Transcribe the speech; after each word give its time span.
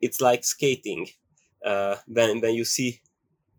it's 0.00 0.20
like 0.20 0.44
skating. 0.44 1.08
Uh, 1.64 1.96
when 2.06 2.40
when 2.40 2.54
you 2.54 2.64
see 2.64 3.00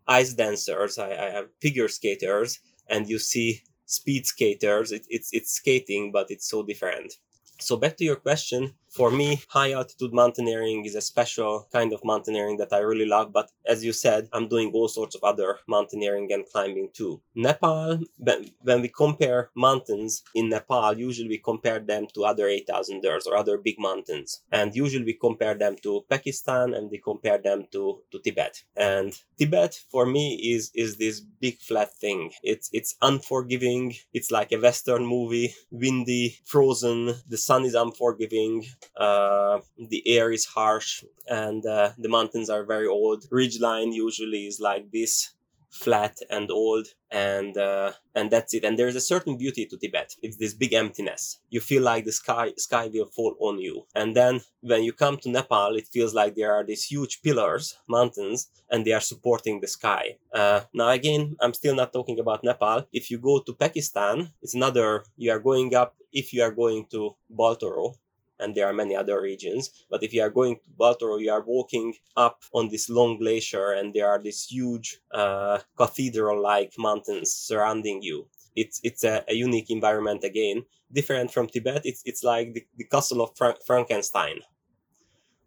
ice 0.08 0.34
dancers, 0.34 0.98
I, 0.98 1.12
I 1.12 1.30
have 1.32 1.48
figure 1.62 1.88
skaters, 1.88 2.60
and 2.90 3.10
you 3.10 3.20
see 3.20 3.64
speed 3.86 4.26
skaters. 4.28 4.92
It, 4.92 5.06
it's 5.10 5.30
it's 5.34 5.52
skating, 5.54 6.12
but 6.12 6.32
it's 6.32 6.50
so 6.50 6.64
different. 6.64 7.16
So 7.60 7.78
back 7.78 7.98
to 7.98 8.06
your 8.06 8.16
question, 8.18 8.74
for 8.90 9.12
me, 9.12 9.42
high 9.50 9.72
altitude 9.74 10.14
mountaineering 10.14 10.86
is 10.86 10.96
a 10.96 11.02
special 11.02 11.68
kind 11.72 11.94
of 11.94 12.04
mountaineering 12.04 12.58
that 12.58 12.74
I 12.74 12.80
really 12.80 13.06
love. 13.06 13.32
But 13.32 13.52
as 13.66 13.84
you 13.84 13.94
said, 13.94 14.28
I'm 14.34 14.48
doing 14.48 14.72
all 14.74 14.88
sorts 14.88 15.16
of 15.16 15.24
other 15.24 15.60
mountaineering 15.68 16.32
and 16.32 16.46
climbing 16.46 16.90
too. 16.94 17.22
Nepal, 17.36 18.00
when 18.18 18.82
we 18.82 18.90
compare 18.90 19.52
mountains 19.56 20.24
in 20.34 20.50
Nepal, 20.50 20.98
usually 20.98 21.30
we 21.30 21.38
compare 21.38 21.80
them 21.80 22.08
to 22.14 22.26
other 22.26 22.46
8000ers 22.46 23.28
or 23.28 23.36
other 23.36 23.58
big 23.58 23.76
mountains. 23.80 24.42
And 24.52 24.76
usually 24.76 25.06
we 25.06 25.14
compare 25.14 25.56
them 25.56 25.76
to 25.84 26.02
Pakistan 26.10 26.74
and 26.74 26.90
we 26.90 26.98
compare 27.00 27.38
them 27.38 27.66
to, 27.72 28.02
to 28.12 28.20
Tibet. 28.20 28.64
And 28.76 29.14
Tibet 29.38 29.80
for 29.92 30.06
me 30.06 30.54
is, 30.54 30.72
is 30.74 30.98
this 30.98 31.20
big 31.20 31.60
flat 31.60 31.94
thing. 31.94 32.32
It's, 32.44 32.70
it's 32.74 32.96
unforgiving. 33.02 33.96
It's 34.14 34.32
like 34.32 34.52
a 34.52 34.60
Western 34.60 35.06
movie, 35.06 35.54
windy, 35.70 36.40
frozen. 36.46 37.14
The 37.28 37.38
sun 37.38 37.66
is 37.66 37.76
unforgiving 37.76 38.66
uh, 38.98 39.60
the 39.78 40.04
air 40.08 40.32
is 40.32 40.46
harsh 40.46 41.04
and 41.28 41.66
uh, 41.66 41.92
the 41.98 42.10
mountains 42.10 42.50
are 42.50 42.64
very 42.66 42.88
old. 42.88 43.26
Ridgeline 43.30 43.94
usually 43.94 44.48
is 44.48 44.60
like 44.60 44.92
this 44.92 45.34
flat 45.70 46.18
and 46.30 46.50
old 46.50 46.88
and 47.12 47.58
uh, 47.58 47.92
and 48.16 48.32
that's 48.32 48.54
it. 48.54 48.64
And 48.64 48.78
there's 48.78 48.96
a 48.96 49.02
certain 49.02 49.38
beauty 49.38 49.66
to 49.68 49.78
tibet. 49.78 50.16
It's 50.22 50.38
this 50.38 50.54
big 50.54 50.74
emptiness. 50.74 51.40
You 51.50 51.60
feel 51.62 51.84
like 51.84 52.06
the 52.06 52.12
sky 52.12 52.54
sky 52.58 52.90
will 52.92 53.06
fall 53.06 53.36
on 53.40 53.60
you. 53.60 53.86
And 53.96 54.16
then 54.16 54.42
when 54.62 54.84
you 54.84 54.94
come 54.94 55.18
to 55.18 55.30
nepal 55.30 55.76
it 55.76 55.88
feels 55.88 56.14
like 56.14 56.36
there 56.36 56.54
are 56.54 56.64
these 56.66 56.86
huge 56.86 57.22
pillars 57.22 57.78
mountains 57.88 58.50
and 58.70 58.86
they 58.86 58.94
are 58.94 59.00
supporting 59.00 59.62
the 59.62 59.68
sky. 59.68 60.18
Uh, 60.34 60.62
now 60.74 60.90
again 60.90 61.36
i'm 61.42 61.54
still 61.54 61.76
not 61.76 61.94
talking 61.94 62.20
about 62.20 62.44
nepal. 62.44 62.86
If 62.92 63.12
you 63.12 63.20
go 63.20 63.40
to 63.42 63.54
pakistan 63.54 64.32
it's 64.42 64.56
another 64.56 65.04
you 65.18 65.32
are 65.32 65.40
going 65.40 65.76
up 65.76 65.96
if 66.12 66.34
you 66.34 66.42
are 66.42 66.52
going 66.52 66.88
to 66.92 67.16
baltoro 67.32 67.94
and 68.40 68.56
there 68.56 68.68
are 68.68 68.74
many 68.74 68.96
other 68.96 69.22
regions. 69.22 69.86
But 69.90 70.04
if 70.04 70.14
you 70.14 70.22
are 70.22 70.30
going 70.30 70.56
to 70.56 70.70
Baltoro, 70.80 71.20
you 71.20 71.32
are 71.32 71.44
walking 71.46 71.96
up 72.16 72.44
on 72.54 72.70
this 72.70 72.90
long 72.90 73.18
glacier, 73.18 73.72
and 73.72 73.94
there 73.94 74.08
are 74.08 74.22
these 74.22 74.46
huge 74.46 75.00
uh, 75.14 75.60
cathedral-like 75.78 76.74
mountains 76.78 77.34
surrounding 77.34 78.02
you. 78.02 78.28
It's 78.56 78.80
it's 78.84 79.04
a, 79.04 79.24
a, 79.28 79.36
unique 79.36 79.70
environment 79.70 80.24
again, 80.24 80.66
different 80.92 81.32
from 81.32 81.48
Tibet. 81.48 81.82
It's 81.86 82.02
it's 82.06 82.24
like 82.24 82.54
the, 82.54 82.66
the 82.78 82.86
castle 82.86 83.22
of 83.22 83.30
Fra- 83.38 83.58
Frankenstein. 83.66 84.40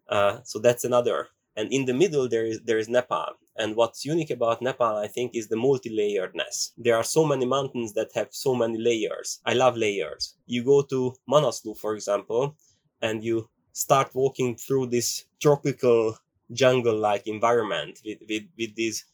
Uh, 0.07 0.39
so 0.43 0.59
that's 0.59 0.83
another. 0.83 1.27
And 1.55 1.71
in 1.71 1.85
the 1.85 1.93
middle 1.93 2.27
there 2.27 2.45
is 2.45 2.61
there 2.65 2.79
is 2.79 2.89
Nepal. 2.89 3.33
And 3.55 3.75
what's 3.75 4.03
unique 4.03 4.31
about 4.31 4.61
Nepal, 4.61 4.97
I 4.97 5.07
think, 5.07 5.35
is 5.35 5.47
the 5.47 5.55
multi-layeredness. 5.55 6.71
There 6.75 6.95
are 6.95 7.03
so 7.03 7.23
many 7.23 7.45
mountains 7.45 7.93
that 7.93 8.09
have 8.15 8.29
so 8.31 8.55
many 8.55 8.79
layers. 8.79 9.39
I 9.45 9.53
love 9.53 9.77
layers. 9.77 10.35
You 10.47 10.63
go 10.63 10.81
to 10.81 11.13
Manaslu, 11.29 11.77
for 11.77 11.93
example, 11.93 12.57
and 13.03 13.23
you 13.23 13.49
start 13.73 14.15
walking 14.15 14.55
through 14.55 14.87
this 14.87 15.25
tropical 15.41 16.17
jungle 16.51 16.97
like 16.97 17.27
environment 17.27 17.99
with, 18.05 18.19
with, 18.29 18.43
with 18.57 18.75
these 18.75 19.05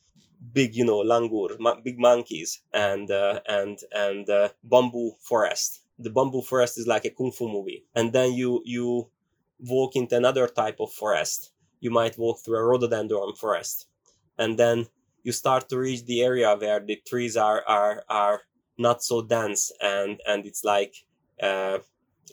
big 0.53 0.75
you 0.75 0.85
know 0.85 1.03
langur 1.03 1.57
big 1.83 1.99
monkeys 1.99 2.61
and 2.73 3.11
uh, 3.11 3.41
and 3.47 3.79
and 3.93 4.29
uh, 4.29 4.49
bamboo 4.63 5.11
forest. 5.19 5.81
The 5.97 6.09
bamboo 6.09 6.41
forest 6.43 6.77
is 6.77 6.87
like 6.87 7.05
a 7.05 7.09
kung 7.09 7.31
fu 7.31 7.49
movie. 7.49 7.83
And 7.95 8.13
then 8.13 8.33
you 8.33 8.61
you 8.65 9.09
walk 9.59 9.95
into 9.95 10.15
another 10.15 10.47
type 10.47 10.77
of 10.79 10.93
forest. 10.93 11.51
You 11.81 11.91
might 11.91 12.17
walk 12.17 12.39
through 12.39 12.57
a 12.57 12.63
rhododendron 12.63 13.35
forest. 13.35 13.87
And 14.37 14.57
then 14.57 14.87
you 15.23 15.33
start 15.33 15.69
to 15.69 15.77
reach 15.77 16.05
the 16.05 16.21
area 16.21 16.55
where 16.55 16.79
the 16.79 17.01
trees 17.07 17.35
are 17.35 17.63
are 17.67 18.03
are 18.09 18.41
not 18.77 19.03
so 19.03 19.21
dense 19.21 19.71
and 19.81 20.21
and 20.25 20.45
it's 20.45 20.63
like 20.63 20.95
uh, 21.43 21.79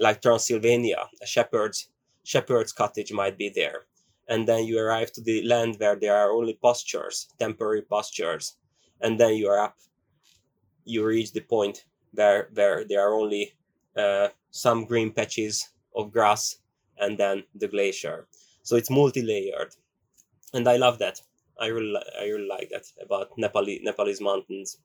like 0.00 0.22
Transylvania, 0.22 1.08
a 1.22 1.26
shepherd's 1.26 1.88
shepherd's 2.24 2.72
cottage 2.72 3.12
might 3.12 3.38
be 3.38 3.50
there. 3.54 3.86
And 4.28 4.48
then 4.48 4.64
you 4.64 4.78
arrive 4.80 5.12
to 5.12 5.20
the 5.20 5.42
land 5.44 5.76
where 5.78 5.94
there 5.94 6.16
are 6.16 6.32
only 6.32 6.54
pastures, 6.54 7.28
temporary 7.38 7.82
pastures. 7.82 8.56
And 9.00 9.20
then 9.20 9.34
you 9.34 9.48
are 9.48 9.60
up, 9.60 9.76
you 10.84 11.04
reach 11.06 11.32
the 11.32 11.40
point 11.40 11.84
where, 12.12 12.48
where 12.52 12.84
there 12.84 13.06
are 13.06 13.14
only 13.14 13.54
uh, 13.96 14.28
some 14.50 14.84
green 14.84 15.12
patches 15.12 15.68
of 15.94 16.10
grass 16.10 16.56
and 16.98 17.16
then 17.16 17.44
the 17.54 17.68
glacier. 17.68 18.26
So 18.62 18.74
it's 18.74 18.90
multi-layered. 18.90 19.74
And 20.52 20.66
I 20.68 20.76
love 20.76 20.98
that. 20.98 21.20
I 21.60 21.68
really, 21.68 22.00
I 22.20 22.24
really 22.24 22.48
like 22.48 22.70
that 22.70 22.86
about 23.00 23.30
Nepali, 23.38 23.82
Nepalese 23.82 24.20
mountains 24.20 24.78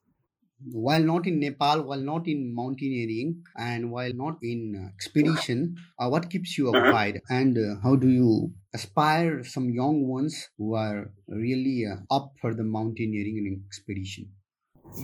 while 0.70 1.02
not 1.02 1.26
in 1.26 1.40
Nepal, 1.40 1.82
while 1.82 2.00
not 2.00 2.26
in 2.28 2.54
mountaineering, 2.54 3.42
and 3.56 3.90
while 3.90 4.12
not 4.14 4.38
in 4.42 4.74
uh, 4.76 4.88
expedition, 4.88 5.76
uh, 5.98 6.08
what 6.08 6.30
keeps 6.30 6.56
you 6.56 6.68
uh-huh. 6.68 6.78
occupied, 6.78 7.20
and 7.30 7.58
uh, 7.58 7.80
how 7.82 7.96
do 7.96 8.08
you 8.08 8.52
aspire 8.74 9.44
some 9.44 9.70
young 9.70 10.06
ones 10.06 10.48
who 10.58 10.74
are 10.74 11.10
really 11.28 11.86
uh, 11.86 11.96
up 12.14 12.32
for 12.40 12.54
the 12.54 12.62
mountaineering 12.62 13.38
and 13.38 13.62
expedition? 13.66 14.28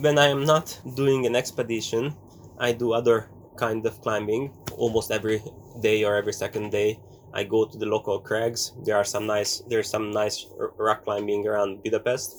When 0.01 0.17
I 0.17 0.27
am 0.27 0.45
not 0.45 0.79
doing 0.95 1.25
an 1.25 1.35
expedition, 1.35 2.15
I 2.59 2.73
do 2.73 2.93
other 2.93 3.29
kind 3.57 3.85
of 3.85 4.01
climbing 4.01 4.53
almost 4.77 5.11
every 5.11 5.41
day 5.81 6.03
or 6.03 6.15
every 6.15 6.33
second 6.33 6.71
day. 6.71 6.99
I 7.33 7.43
go 7.43 7.65
to 7.65 7.77
the 7.77 7.85
local 7.85 8.19
crags. 8.19 8.73
There 8.85 8.95
are 8.95 9.03
some 9.03 9.27
nice 9.27 9.61
there's 9.67 9.89
some 9.89 10.09
nice 10.09 10.47
rock 10.77 11.03
climbing 11.03 11.45
around 11.45 11.83
Budapest, 11.83 12.33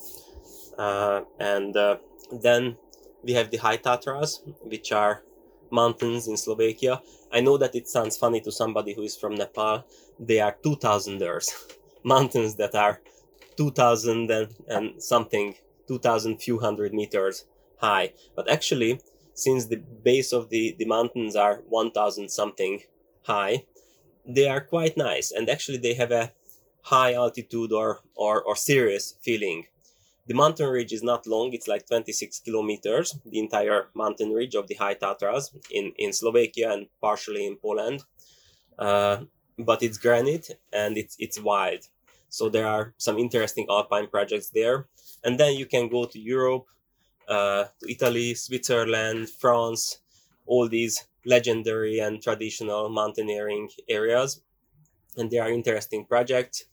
uh, 0.79 1.23
and 1.39 1.77
then 2.43 2.77
we 3.23 3.33
have 3.33 3.51
the 3.51 3.59
High 3.59 3.77
Tatras, 3.77 4.41
which 4.63 4.93
are 4.93 5.23
mountains 5.71 6.29
in 6.29 6.37
Slovakia. 6.37 7.03
I 7.33 7.41
know 7.41 7.57
that 7.59 7.75
it 7.75 7.89
sounds 7.89 8.17
funny 8.17 8.41
to 8.43 8.53
somebody 8.53 8.95
who 8.95 9.03
is 9.03 9.17
from 9.17 9.35
Nepal. 9.35 9.85
They 10.19 10.41
are 10.41 10.57
2000ers, 10.65 11.77
mountains 12.05 12.57
that 12.57 12.75
are 12.75 13.01
2000 13.57 14.31
and, 14.31 14.55
and 14.69 15.03
something, 15.03 15.55
2000 15.89 16.39
few 16.39 16.59
hundred 16.59 16.93
meters 16.95 17.45
high. 17.79 18.13
But 18.35 18.51
actually, 18.51 19.01
since 19.35 19.67
the 19.67 19.77
base 19.77 20.33
of 20.33 20.51
the, 20.51 20.75
the 20.79 20.85
mountains 20.85 21.37
are 21.37 21.63
1000 21.69 22.31
something 22.31 22.83
high, 23.23 23.65
they 24.27 24.49
are 24.49 24.61
quite 24.61 24.97
nice. 24.97 25.31
And 25.31 25.49
actually, 25.49 25.79
they 25.79 25.95
have 25.95 26.13
a 26.13 26.33
high 26.83 27.15
altitude 27.15 27.73
or, 27.73 28.01
or, 28.15 28.43
or 28.43 28.57
serious 28.57 29.15
feeling 29.23 29.67
the 30.27 30.35
mountain 30.35 30.69
ridge 30.69 30.93
is 30.93 31.03
not 31.03 31.27
long, 31.27 31.53
it's 31.53 31.69
like 31.69 31.87
26 31.87 32.41
kilometers, 32.41 33.19
the 33.25 33.39
entire 33.39 33.89
mountain 33.95 34.31
ridge 34.31 34.55
of 34.55 34.69
the 34.69 34.75
High 34.75 34.95
Tatras 34.95 35.51
in, 35.71 35.93
in 35.99 36.13
Slovakia 36.13 36.73
and 36.73 36.87
partially 37.01 37.47
in 37.47 37.57
Poland. 37.57 38.03
Uh, 38.79 39.25
but 39.59 39.83
it's 39.83 39.99
granite 39.99 40.51
and 40.73 40.97
it's, 40.97 41.17
it's 41.19 41.41
wide. 41.41 41.85
So 42.29 42.49
there 42.49 42.67
are 42.67 42.95
some 42.97 43.19
interesting 43.19 43.67
alpine 43.69 44.07
projects 44.07 44.51
there. 44.51 44.87
And 45.25 45.39
then 45.39 45.55
you 45.55 45.67
can 45.67 45.89
go 45.89 46.05
to 46.05 46.19
Europe, 46.19 46.67
uh, 47.29 47.65
to 47.81 47.91
Italy, 47.91 48.35
Switzerland, 48.35 49.29
France, 49.29 49.99
all 50.47 50.69
these 50.69 51.05
legendary 51.27 51.99
and 51.99 52.23
traditional 52.23 52.89
mountaineering 52.89 53.69
areas. 53.89 54.43
And 55.17 55.31
there 55.31 55.43
are 55.43 55.51
interesting 55.51 56.07
projects. 56.07 56.65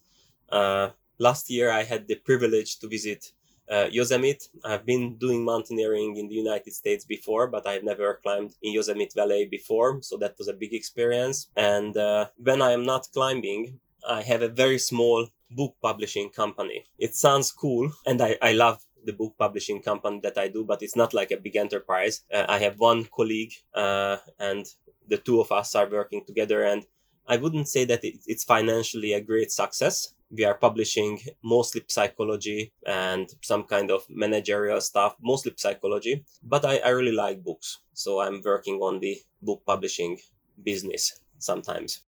Uh, 0.50 0.90
last 1.18 1.50
year, 1.50 1.72
I 1.72 1.84
had 1.84 2.08
the 2.08 2.16
privilege 2.16 2.80
to 2.80 2.88
visit 2.88 3.32
uh, 3.70 3.88
Yosemite. 3.92 4.48
I've 4.64 4.86
been 4.86 5.18
doing 5.18 5.44
mountaineering 5.44 6.18
in 6.18 6.28
the 6.28 6.36
United 6.36 6.74
States 6.74 7.06
before, 7.06 7.48
but 7.48 7.68
I've 7.68 7.84
never 7.84 8.20
climbed 8.24 8.54
in 8.62 8.74
Yosemite 8.74 9.12
Valley 9.16 9.48
before, 9.50 10.02
so 10.02 10.18
that 10.18 10.36
was 10.38 10.48
a 10.48 10.54
big 10.54 10.74
experience. 10.74 11.50
And 11.56 11.96
uh, 11.98 12.28
when 12.38 12.62
I 12.62 12.72
am 12.72 12.86
not 12.86 13.08
climbing, 13.14 13.80
I 14.08 14.22
have 14.22 14.42
a 14.42 14.50
very 14.50 14.78
small 14.78 15.28
book 15.52 15.76
publishing 15.82 16.30
company. 16.30 16.86
It 16.98 17.16
sounds 17.16 17.52
cool, 17.52 17.92
and 18.06 18.22
I, 18.22 18.38
I 18.42 18.54
love 18.54 18.84
the 19.06 19.14
book 19.14 19.36
publishing 19.38 19.82
company 19.82 20.20
that 20.24 20.38
I 20.38 20.48
do, 20.50 20.66
but 20.66 20.82
it's 20.82 20.96
not 20.96 21.14
like 21.14 21.32
a 21.32 21.38
big 21.38 21.56
enterprise. 21.56 22.24
Uh, 22.34 22.46
I 22.48 22.60
have 22.60 22.80
one 22.80 23.06
colleague, 23.06 23.54
uh, 23.74 24.18
and 24.40 24.66
the 25.08 25.18
two 25.18 25.40
of 25.40 25.52
us 25.52 25.76
are 25.76 25.90
working 25.90 26.24
together, 26.26 26.64
and 26.64 26.86
I 27.28 27.38
wouldn't 27.38 27.68
say 27.68 27.86
that 27.86 28.04
it, 28.04 28.20
it's 28.26 28.44
financially 28.44 29.14
a 29.14 29.22
great 29.22 29.52
success 29.52 30.14
we 30.30 30.44
are 30.44 30.56
publishing 30.56 31.20
mostly 31.44 31.84
psychology 31.88 32.74
and 32.86 33.30
some 33.42 33.64
kind 33.64 33.92
of 33.92 34.04
managerial 34.10 34.82
stuff, 34.82 35.16
mostly 35.22 35.54
psychology. 35.56 36.26
But 36.44 36.66
I, 36.66 36.78
I 36.78 36.90
really 36.90 37.14
like 37.14 37.44
books. 37.44 37.80
So 37.94 38.22
I'm 38.22 38.42
working 38.44 38.76
on 38.76 39.00
the 39.00 39.18
book 39.42 39.64
publishing 39.66 40.18
business 40.62 41.20
sometimes. 41.40 42.04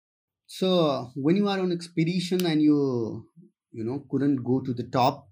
So 0.47 1.11
when 1.17 1.37
you 1.37 1.49
are 1.49 1.59
on 1.59 1.73
expedition 1.73 2.47
and 2.47 2.63
you 2.63 3.27
you 3.73 3.83
know 3.83 4.05
couldn't 4.11 4.45
go 4.45 4.61
to 4.61 4.73
the 4.73 4.85
top 4.85 5.29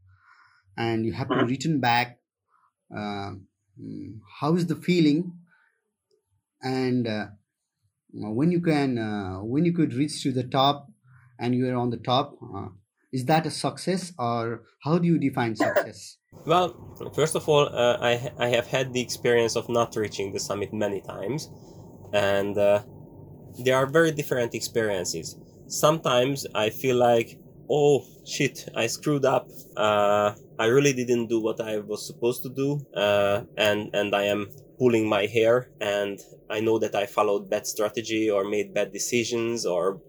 and 0.77 1.07
you 1.07 1.13
have 1.13 1.29
to 1.29 1.35
mm-hmm. 1.35 1.47
return 1.47 1.81
back, 1.81 2.19
uh, 2.97 3.33
how 4.41 4.55
is 4.55 4.67
the 4.67 4.77
feeling? 4.77 5.33
And 6.63 7.07
uh, 7.07 7.27
when 8.13 8.51
you 8.51 8.61
can 8.61 8.99
uh, 8.99 9.39
when 9.39 9.65
you 9.65 9.73
could 9.73 9.95
reach 9.95 10.23
to 10.23 10.33
the 10.33 10.45
top 10.45 10.92
and 11.43 11.55
you 11.55 11.69
are 11.69 11.77
on 11.77 11.91
the 11.91 11.99
top 11.99 12.39
uh, 12.57 12.69
is 13.13 13.27
that 13.27 13.47
a 13.47 13.51
success 13.51 14.13
or 14.19 14.63
how 14.83 14.99
do 14.99 15.07
you 15.07 15.19
define 15.19 15.55
success? 15.55 16.17
Well, 16.47 16.75
first 17.15 17.37
of 17.37 17.47
all, 17.47 17.69
uh, 17.69 17.99
I, 18.01 18.33
I 18.39 18.49
have 18.49 18.67
had 18.67 18.95
the 18.95 19.03
experience 19.03 19.55
of 19.55 19.69
not 19.69 19.95
reaching 19.97 20.33
the 20.33 20.41
summit 20.41 20.73
many 20.73 21.03
times, 21.03 21.51
and 22.15 22.57
uh, 22.57 22.83
there 23.63 23.77
are 23.77 23.87
very 23.87 24.13
different 24.13 24.55
experiences. 24.55 25.37
Sometimes 25.69 26.47
I 26.55 26.71
feel 26.71 26.97
like, 26.97 27.39
oh 27.71 28.03
shit, 28.27 28.67
I 28.75 28.87
screwed 28.87 29.27
up. 29.27 29.47
Uh, 29.77 30.33
I 30.59 30.67
really 30.67 30.95
didn't 30.95 31.27
do 31.27 31.39
what 31.39 31.61
I 31.61 31.79
was 31.79 32.07
supposed 32.07 32.43
to 32.45 32.49
do, 32.49 32.81
uh, 32.97 33.43
and 33.59 33.91
and 33.95 34.15
I 34.15 34.23
am 34.23 34.49
pulling 34.79 35.07
my 35.07 35.27
hair, 35.27 35.69
and 35.83 36.19
I 36.49 36.61
know 36.61 36.79
that 36.79 36.95
I 36.95 37.05
followed 37.05 37.51
bad 37.51 37.67
strategy 37.67 38.31
or 38.31 38.49
made 38.49 38.73
bad 38.73 38.91
decisions 38.91 39.67
or 39.67 40.01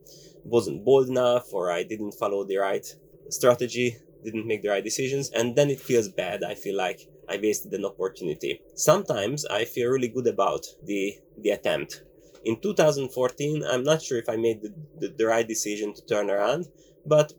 wasn't 0.44 0.86
bold 0.86 1.07
enough 1.07 1.54
or 1.54 1.72
I 1.72 1.84
didn't 1.84 2.13
follow 2.13 2.44
the 2.44 2.57
right 2.57 2.86
strategy, 3.30 3.98
didn't 4.24 4.48
make 4.48 4.62
the 4.62 4.69
right 4.69 4.84
decisions, 4.84 5.30
and 5.31 5.56
then 5.56 5.69
it 5.69 5.80
feels 5.80 6.07
bad. 6.10 6.44
I 6.44 6.56
feel 6.56 6.78
like 6.78 7.07
I 7.30 7.38
wasted 7.38 7.74
an 7.74 7.86
opportunity. 7.86 8.62
Sometimes 8.75 9.45
I 9.45 9.66
feel 9.66 9.90
really 9.90 10.10
good 10.10 10.28
about 10.28 10.66
the 10.84 11.18
the 11.38 11.50
attempt. 11.50 12.04
In 12.45 12.60
2014, 12.60 13.63
I'm 13.63 13.84
not 13.84 14.01
sure 14.01 14.18
if 14.18 14.28
I 14.28 14.36
made 14.36 14.62
the, 14.62 14.74
the, 15.00 15.07
the 15.18 15.25
right 15.25 15.48
decision 15.48 15.94
to 15.94 16.06
turn 16.06 16.30
around, 16.30 16.68
but 17.06 17.34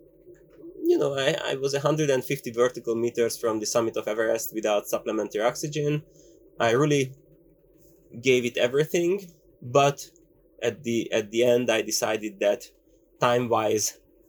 you 0.83 0.99
know, 0.99 1.15
I, 1.15 1.37
I 1.53 1.55
was 1.55 1.73
150 1.73 2.51
vertical 2.53 2.95
meters 2.95 3.39
from 3.39 3.59
the 3.59 3.67
summit 3.67 3.97
of 3.97 4.07
Everest 4.07 4.55
without 4.55 4.87
supplementary 4.87 5.43
oxygen. 5.43 6.03
I 6.61 6.73
really 6.73 7.15
gave 8.21 8.45
it 8.45 8.57
everything, 8.59 9.31
but 9.63 10.11
at 10.63 10.83
the 10.83 11.11
at 11.13 11.31
the 11.31 11.45
end 11.45 11.71
I 11.71 11.83
decided 11.83 12.41
that 12.41 12.71
time 13.25 13.49
wise 13.49 13.87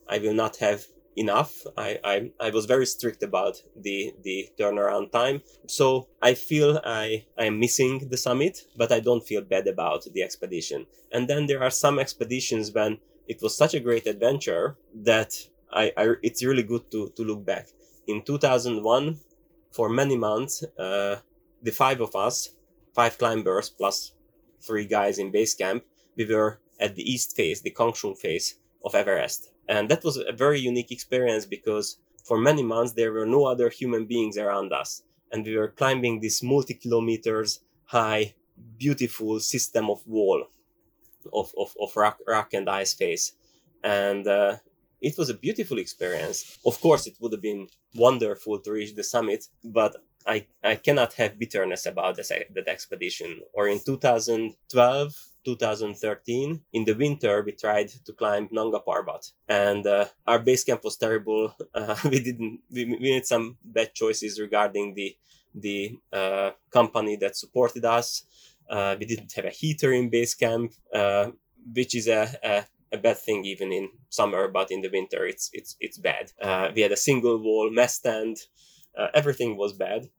I 0.08 0.20
will 0.20 0.38
not 0.44 0.58
have 0.58 0.86
enough. 1.18 1.52
I, 1.78 2.00
I, 2.04 2.32
I 2.40 2.50
was 2.52 2.66
very 2.66 2.86
strict 2.86 3.24
about 3.24 3.56
the, 3.76 4.14
the 4.24 4.50
turnaround 4.60 5.12
time. 5.12 5.42
So 5.68 6.08
I 6.22 6.34
feel 6.34 6.80
I, 6.86 7.26
I 7.38 7.46
am 7.46 7.60
missing 7.60 8.08
the 8.10 8.18
summit, 8.18 8.56
but 8.78 8.92
I 8.92 9.00
don't 9.00 9.28
feel 9.30 9.42
bad 9.42 9.68
about 9.68 10.02
the 10.14 10.22
expedition. 10.22 10.86
And 11.12 11.28
then 11.28 11.46
there 11.48 11.64
are 11.64 11.72
some 11.72 12.00
expeditions 12.00 12.72
when 12.72 13.00
it 13.28 13.42
was 13.42 13.58
such 13.58 13.74
a 13.74 13.80
great 13.80 14.06
adventure 14.08 14.78
that 15.12 15.32
I, 15.72 15.92
I 15.98 16.04
it's 16.22 16.44
really 16.44 16.64
good 16.64 16.90
to, 16.92 17.10
to 17.16 17.24
look 17.24 17.46
back. 17.46 17.68
In 18.08 18.22
2001, 18.22 19.20
for 19.72 19.90
many 19.90 20.16
months, 20.16 20.64
uh, 20.78 21.18
the 21.62 21.72
five 21.72 22.00
of 22.02 22.16
us, 22.16 22.52
five 22.94 23.18
climbers 23.18 23.70
plus 23.70 24.14
three 24.62 24.86
guys 24.86 25.18
in 25.18 25.32
base 25.32 25.56
camp, 25.56 25.84
we 26.16 26.26
were 26.26 26.60
at 26.80 26.96
the 26.96 27.04
east 27.04 27.36
face, 27.36 27.62
the 27.62 27.72
Kangshung 27.72 28.18
face 28.18 28.56
of 28.86 28.96
Everest. 28.96 29.50
And 29.68 29.90
that 29.90 30.04
was 30.04 30.18
a 30.18 30.32
very 30.32 30.60
unique 30.60 30.92
experience 30.92 31.46
because 31.46 31.98
for 32.24 32.38
many 32.38 32.64
months 32.64 32.94
there 32.94 33.12
were 33.12 33.26
no 33.26 33.46
other 33.46 33.70
human 33.70 34.06
beings 34.06 34.38
around 34.38 34.72
us. 34.72 35.04
And 35.32 35.46
we 35.46 35.58
were 35.58 35.70
climbing 35.70 36.22
this 36.22 36.44
multi 36.44 36.76
kilometers 36.76 37.60
high, 37.86 38.36
beautiful 38.78 39.40
system 39.40 39.90
of 39.90 40.06
wall 40.08 40.46
of, 41.34 41.54
of, 41.58 41.76
of 41.82 41.96
rock, 41.96 42.20
rock 42.28 42.54
and 42.54 42.70
ice 42.70 42.94
face. 42.94 43.34
And 43.84 44.28
uh, 44.28 44.58
it 45.02 45.18
was 45.18 45.30
a 45.30 45.34
beautiful 45.34 45.78
experience. 45.78 46.58
Of 46.66 46.80
course, 46.82 47.08
it 47.08 47.16
would 47.20 47.32
have 47.32 47.42
been 47.42 47.68
wonderful 47.96 48.60
to 48.60 48.72
reach 48.72 48.96
the 48.96 49.04
summit, 49.04 49.46
but 49.64 49.96
I, 50.28 50.48
I 50.64 50.76
cannot 50.76 51.14
have 51.14 51.38
bitterness 51.38 51.86
about 51.86 52.16
this, 52.16 52.30
that 52.30 52.68
expedition. 52.68 53.42
Or 53.54 53.68
in 53.68 53.80
2012, 53.80 55.16
2013 55.46 56.62
in 56.74 56.86
the 56.86 56.94
winter 56.94 57.44
we 57.44 57.52
tried 57.52 57.90
to 57.90 58.14
climb 58.14 58.50
nanga 58.52 58.80
parbat. 58.80 59.32
And 59.48 59.86
uh, 59.86 60.06
our 60.26 60.40
base 60.40 60.64
camp 60.64 60.84
was 60.84 60.98
terrible. 60.98 61.56
Uh, 61.76 61.96
we 62.06 62.20
didn't 62.22 62.62
we, 62.72 62.86
we 62.86 62.98
made 63.00 63.26
some 63.26 63.58
bad 63.64 63.94
choices 63.94 64.40
regarding 64.40 64.94
the 64.94 65.16
the 65.54 65.98
uh, 66.14 66.52
company 66.72 67.18
that 67.18 67.36
supported 67.36 67.84
us. 67.84 68.24
Uh, 68.70 68.96
we 68.98 69.06
didn't 69.06 69.34
have 69.34 69.44
a 69.46 69.50
heater 69.50 69.92
in 69.92 70.10
base 70.10 70.34
camp 70.34 70.72
uh, 70.94 71.28
which 71.74 71.94
is 71.96 72.08
a, 72.08 72.30
a, 72.44 72.66
a 72.94 72.98
bad 72.98 73.18
thing 73.18 73.44
even 73.44 73.74
in 73.74 73.90
summer 74.10 74.48
but 74.48 74.72
in 74.72 74.82
the 74.82 74.90
winter 74.90 75.26
it's 75.26 75.50
it's 75.52 75.76
it's 75.82 75.98
bad. 75.98 76.32
Uh, 76.42 76.72
we 76.74 76.82
had 76.82 76.94
a 76.94 76.98
single 77.10 77.38
wall 77.38 77.70
mess 77.70 78.00
tent 78.98 79.12
everything 79.14 79.58
was 79.58 79.74
bad 79.74 80.10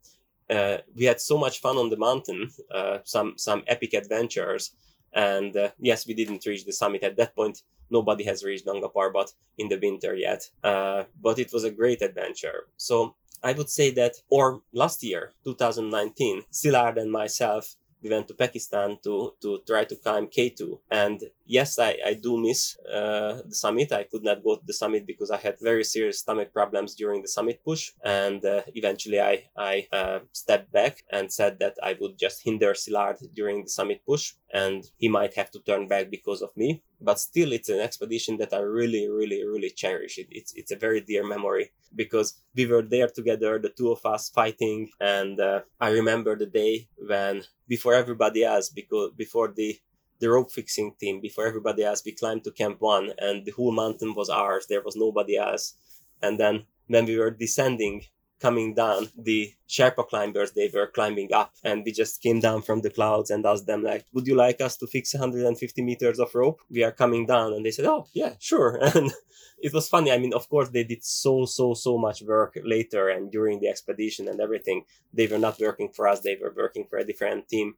uh, 0.48 0.78
we 0.94 1.04
had 1.04 1.20
so 1.20 1.36
much 1.38 1.60
fun 1.60 1.76
on 1.76 1.90
the 1.90 1.96
mountain, 1.96 2.50
uh, 2.72 2.98
some 3.04 3.34
some 3.36 3.62
epic 3.66 3.94
adventures, 3.94 4.72
and 5.12 5.56
uh, 5.56 5.70
yes, 5.78 6.06
we 6.06 6.14
didn't 6.14 6.46
reach 6.46 6.64
the 6.64 6.72
summit 6.72 7.02
at 7.02 7.16
that 7.16 7.34
point. 7.34 7.62
Nobody 7.90 8.24
has 8.24 8.44
reached 8.44 8.66
Nanga 8.66 8.88
Parbat 8.88 9.32
in 9.58 9.68
the 9.68 9.78
winter 9.78 10.14
yet, 10.14 10.48
uh, 10.62 11.04
but 11.20 11.38
it 11.38 11.52
was 11.52 11.64
a 11.64 11.70
great 11.70 12.02
adventure. 12.02 12.68
So 12.76 13.16
I 13.42 13.52
would 13.52 13.70
say 13.70 13.90
that, 13.92 14.14
or 14.28 14.62
last 14.72 15.02
year, 15.02 15.32
2019, 15.44 16.42
Szilard 16.52 16.96
and 16.96 17.10
myself 17.10 17.76
we 18.02 18.10
went 18.10 18.28
to 18.28 18.34
Pakistan 18.34 18.98
to 19.04 19.34
to 19.42 19.60
try 19.66 19.84
to 19.84 19.96
climb 19.96 20.26
K2. 20.26 20.78
And 20.90 21.22
yes, 21.44 21.78
I, 21.78 21.98
I 22.04 22.14
do 22.14 22.36
miss 22.38 22.76
uh, 22.78 23.42
the 23.46 23.54
summit. 23.54 23.92
I 23.92 24.04
could 24.04 24.24
not 24.24 24.42
go 24.42 24.56
to 24.56 24.66
the 24.66 24.72
summit 24.72 25.06
because 25.06 25.30
I 25.30 25.38
had 25.38 25.56
very 25.60 25.84
serious 25.84 26.20
stomach 26.20 26.52
problems 26.52 26.94
during 26.94 27.22
the 27.22 27.28
summit 27.28 27.60
push. 27.64 27.92
And 28.04 28.44
uh, 28.44 28.62
eventually 28.74 29.20
I, 29.20 29.44
I 29.56 29.86
uh, 29.92 30.20
stepped 30.32 30.72
back 30.72 31.04
and 31.10 31.32
said 31.32 31.58
that 31.60 31.76
I 31.82 31.96
would 32.00 32.18
just 32.18 32.42
hinder 32.44 32.72
Szilard 32.74 33.18
during 33.34 33.62
the 33.64 33.70
summit 33.70 34.02
push 34.06 34.34
and 34.52 34.84
he 34.98 35.08
might 35.08 35.34
have 35.34 35.50
to 35.52 35.60
turn 35.60 35.88
back 35.88 36.10
because 36.10 36.42
of 36.42 36.56
me. 36.56 36.82
But 37.00 37.20
still, 37.20 37.52
it's 37.52 37.68
an 37.68 37.80
expedition 37.80 38.38
that 38.38 38.54
I 38.54 38.58
really, 38.58 39.08
really, 39.08 39.44
really 39.44 39.70
cherish. 39.70 40.18
It, 40.18 40.28
it's, 40.30 40.54
it's 40.54 40.72
a 40.72 40.76
very 40.76 41.00
dear 41.00 41.26
memory 41.26 41.72
because 41.94 42.40
we 42.54 42.66
were 42.66 42.82
there 42.82 43.08
together, 43.08 43.58
the 43.58 43.68
two 43.68 43.92
of 43.92 44.04
us 44.04 44.30
fighting. 44.30 44.90
And 45.00 45.38
uh, 45.38 45.60
I 45.80 45.90
remember 45.90 46.36
the 46.36 46.46
day 46.46 46.88
when, 46.96 47.42
before 47.68 47.94
everybody 47.94 48.44
else, 48.44 48.68
because 48.70 49.12
before 49.16 49.52
the 49.54 49.78
the 50.18 50.30
rope 50.30 50.50
fixing 50.50 50.94
team, 50.98 51.20
before 51.20 51.46
everybody 51.46 51.84
else, 51.84 52.02
we 52.04 52.12
climbed 52.12 52.44
to 52.44 52.50
Camp 52.50 52.80
One, 52.80 53.12
and 53.18 53.44
the 53.44 53.52
whole 53.52 53.72
mountain 53.72 54.14
was 54.14 54.30
ours. 54.30 54.66
There 54.66 54.80
was 54.82 54.96
nobody 54.96 55.36
else. 55.36 55.74
And 56.22 56.40
then 56.40 56.64
when 56.86 57.04
we 57.04 57.18
were 57.18 57.30
descending 57.30 58.04
coming 58.40 58.74
down, 58.74 59.08
the 59.16 59.52
Sherpa 59.68 60.06
climbers, 60.08 60.52
they 60.52 60.70
were 60.72 60.86
climbing 60.86 61.32
up 61.32 61.54
and 61.64 61.82
we 61.84 61.92
just 61.92 62.22
came 62.22 62.40
down 62.40 62.62
from 62.62 62.82
the 62.82 62.90
clouds 62.90 63.30
and 63.30 63.44
asked 63.46 63.66
them 63.66 63.82
like, 63.82 64.04
would 64.12 64.26
you 64.26 64.34
like 64.34 64.60
us 64.60 64.76
to 64.78 64.86
fix 64.86 65.14
150 65.14 65.82
meters 65.82 66.18
of 66.18 66.34
rope? 66.34 66.60
We 66.70 66.84
are 66.84 66.92
coming 66.92 67.26
down. 67.26 67.54
And 67.54 67.64
they 67.64 67.70
said, 67.70 67.86
oh 67.86 68.06
yeah, 68.12 68.34
sure. 68.38 68.78
And 68.94 69.12
it 69.58 69.72
was 69.72 69.88
funny. 69.88 70.12
I 70.12 70.18
mean, 70.18 70.34
of 70.34 70.48
course 70.48 70.68
they 70.68 70.84
did 70.84 71.04
so, 71.04 71.46
so, 71.46 71.74
so 71.74 71.96
much 71.98 72.22
work 72.22 72.58
later 72.62 73.08
and 73.08 73.30
during 73.30 73.60
the 73.60 73.68
expedition 73.68 74.28
and 74.28 74.40
everything. 74.40 74.84
They 75.12 75.26
were 75.26 75.38
not 75.38 75.58
working 75.58 75.90
for 75.92 76.06
us. 76.06 76.20
They 76.20 76.36
were 76.40 76.52
working 76.54 76.86
for 76.88 76.98
a 76.98 77.06
different 77.06 77.48
team. 77.48 77.74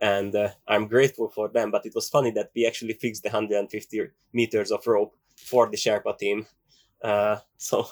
And 0.00 0.34
uh, 0.34 0.50
I'm 0.66 0.88
grateful 0.88 1.28
for 1.28 1.48
them. 1.48 1.70
But 1.70 1.86
it 1.86 1.94
was 1.94 2.08
funny 2.08 2.30
that 2.32 2.50
we 2.54 2.66
actually 2.66 2.94
fixed 2.94 3.22
the 3.22 3.28
150 3.28 4.08
meters 4.32 4.72
of 4.72 4.86
rope 4.86 5.14
for 5.36 5.70
the 5.70 5.76
Sherpa 5.76 6.18
team. 6.18 6.46
Uh, 7.02 7.36
so 7.56 7.88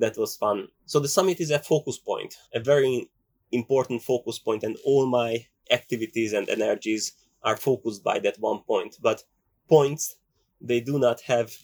that 0.00 0.16
was 0.16 0.36
fun. 0.36 0.68
So 0.86 1.00
the 1.00 1.08
summit 1.08 1.40
is 1.40 1.50
a 1.50 1.58
focus 1.58 1.98
point, 1.98 2.36
a 2.54 2.60
very 2.60 3.10
important 3.52 4.02
focus 4.02 4.38
point, 4.38 4.62
and 4.62 4.76
all 4.84 5.06
my 5.06 5.46
activities 5.70 6.32
and 6.32 6.48
energies 6.48 7.12
are 7.42 7.56
focused 7.56 8.02
by 8.04 8.18
that 8.20 8.36
one 8.38 8.60
point. 8.66 8.96
But 9.00 9.22
points, 9.68 10.16
they 10.60 10.80
do 10.80 10.98
not 10.98 11.20
have 11.22 11.56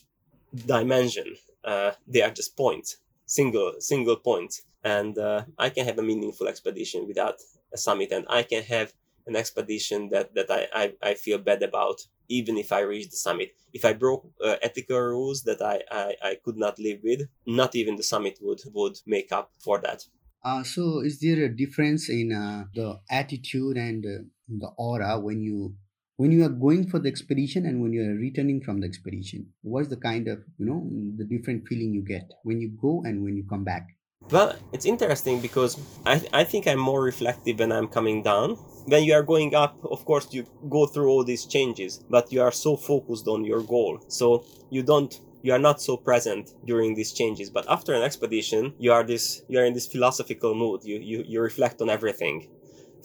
dimension. 0.67 1.37
Uh, 1.65 1.93
they 2.07 2.23
are 2.23 2.31
just 2.31 2.57
points, 2.57 2.99
single 3.27 3.75
single 3.81 4.17
points. 4.17 4.63
And 4.85 5.19
uh, 5.19 5.45
I 5.59 5.71
can 5.71 5.85
have 5.85 5.99
a 5.99 6.03
meaningful 6.03 6.47
expedition 6.47 7.09
without 7.09 7.37
a 7.73 7.77
summit, 7.77 8.13
and 8.13 8.25
I 8.29 8.45
can 8.45 8.63
have 8.63 8.93
an 9.27 9.35
expedition 9.35 10.09
that 10.11 10.35
that 10.35 10.51
I, 10.51 10.69
I, 10.73 10.93
I 11.11 11.15
feel 11.15 11.39
bad 11.39 11.63
about 11.63 12.07
even 12.29 12.57
if 12.57 12.73
I 12.73 12.81
reach 12.81 13.11
the 13.11 13.17
summit. 13.17 13.55
If 13.73 13.85
I 13.85 13.93
broke 13.93 14.31
uh, 14.45 14.57
ethical 14.63 14.99
rules 14.99 15.43
that 15.43 15.61
I, 15.61 15.83
I, 15.91 16.15
I 16.23 16.37
could 16.43 16.57
not 16.57 16.79
live 16.79 17.01
with, 17.03 17.29
not 17.47 17.75
even 17.75 17.97
the 17.97 18.03
summit 18.03 18.39
would, 18.41 18.61
would 18.73 18.99
make 19.07 19.33
up 19.33 19.53
for 19.59 19.81
that. 19.81 20.05
Uh, 20.45 20.63
so, 20.63 21.01
is 21.01 21.19
there 21.21 21.45
a 21.45 21.49
difference 21.49 22.09
in 22.09 22.33
uh, 22.33 22.67
the 22.75 23.01
attitude 23.11 23.77
and 23.77 24.07
uh, 24.07 24.23
the 24.49 24.69
aura 24.79 25.19
when 25.19 25.43
you 25.43 25.75
when 26.19 26.33
you 26.33 26.45
are 26.45 26.49
going 26.49 26.89
for 26.89 26.99
the 26.99 27.09
expedition 27.09 27.67
and 27.67 27.83
when 27.83 27.93
you 27.93 28.03
are 28.03 28.15
returning 28.15 28.63
from 28.63 28.81
the 28.81 28.87
expedition? 28.87 29.53
What's 29.63 29.89
the 29.89 29.97
kind 29.97 30.29
of 30.29 30.45
you 30.59 30.67
know 30.67 30.89
the 31.17 31.25
different 31.25 31.67
feeling 31.67 31.93
you 31.93 32.03
get 32.03 32.31
when 32.45 32.61
you 32.61 32.71
go 32.81 33.03
and 33.05 33.25
when 33.25 33.37
you 33.37 33.45
come 33.49 33.65
back? 33.65 33.96
Well, 34.31 34.57
it's 34.73 34.87
interesting 34.87 35.41
because 35.41 35.79
I 36.05 36.21
I 36.33 36.45
think 36.45 36.67
I'm 36.67 36.81
more 36.81 37.03
reflective 37.03 37.61
when 37.61 37.71
I'm 37.71 37.87
coming 37.87 38.23
down. 38.23 38.57
When 38.87 39.05
you 39.05 39.15
are 39.15 39.23
going 39.23 39.55
up 39.55 39.75
of 39.85 40.05
course 40.05 40.27
you 40.33 40.45
go 40.69 40.87
through 40.87 41.09
all 41.11 41.25
these 41.25 41.45
changes 41.45 42.01
but 42.11 42.33
you 42.33 42.43
are 42.43 42.53
so 42.53 42.77
focused 42.77 43.29
on 43.29 43.45
your 43.45 43.63
goal. 43.63 44.01
So 44.09 44.45
you 44.71 44.83
don't 44.83 45.13
you 45.43 45.53
are 45.53 45.61
not 45.69 45.81
so 45.81 45.97
present 45.97 46.55
during 46.65 46.95
these 46.95 47.13
changes. 47.13 47.51
But 47.51 47.67
after 47.69 47.95
an 47.95 48.03
expedition 48.03 48.75
you 48.79 48.93
are 48.93 49.05
this 49.05 49.43
you 49.49 49.61
are 49.61 49.65
in 49.65 49.75
this 49.75 49.87
philosophical 49.87 50.55
mood. 50.57 50.83
You 50.85 50.99
you, 50.99 51.25
you 51.27 51.41
reflect 51.41 51.81
on 51.81 51.89
everything. 51.89 52.49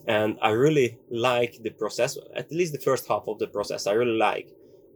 And 0.07 0.39
i 0.41 0.49
really 0.49 0.97
like 1.09 1.53
the 1.61 1.69
process 1.81 2.17
at 2.35 2.51
least 2.51 2.73
the 2.73 2.83
first 2.89 3.07
half 3.07 3.25
of 3.27 3.37
the 3.37 3.47
process. 3.47 3.85
I 3.85 3.93
really 3.93 4.17
like 4.29 4.47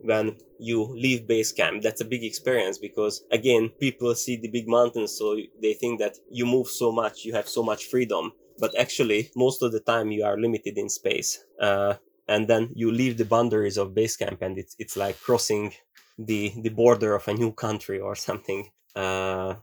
when 0.01 0.37
you 0.59 0.83
leave 0.83 1.27
base 1.27 1.51
camp. 1.51 1.81
That's 1.81 2.01
a 2.01 2.05
big 2.05 2.23
experience 2.23 2.77
because 2.77 3.23
again 3.31 3.69
people 3.79 4.13
see 4.15 4.37
the 4.37 4.49
big 4.49 4.67
mountains 4.67 5.17
so 5.17 5.37
they 5.61 5.73
think 5.73 5.99
that 5.99 6.17
you 6.29 6.45
move 6.45 6.67
so 6.67 6.91
much 6.91 7.25
you 7.25 7.33
have 7.33 7.47
so 7.47 7.63
much 7.63 7.85
freedom. 7.85 8.31
But 8.57 8.77
actually 8.77 9.31
most 9.35 9.61
of 9.61 9.71
the 9.71 9.79
time 9.79 10.11
you 10.11 10.23
are 10.23 10.37
limited 10.39 10.77
in 10.77 10.89
space. 10.89 11.43
Uh, 11.59 11.95
and 12.27 12.47
then 12.47 12.71
you 12.73 12.91
leave 12.91 13.17
the 13.17 13.25
boundaries 13.25 13.77
of 13.77 13.93
base 13.93 14.17
camp 14.17 14.41
and 14.41 14.57
it's 14.57 14.75
it's 14.79 14.97
like 14.97 15.19
crossing 15.21 15.73
the 16.17 16.53
the 16.57 16.69
border 16.69 17.15
of 17.15 17.27
a 17.27 17.33
new 17.33 17.51
country 17.51 17.99
or 17.99 18.15
something. 18.15 18.69
Uh, 18.95 19.55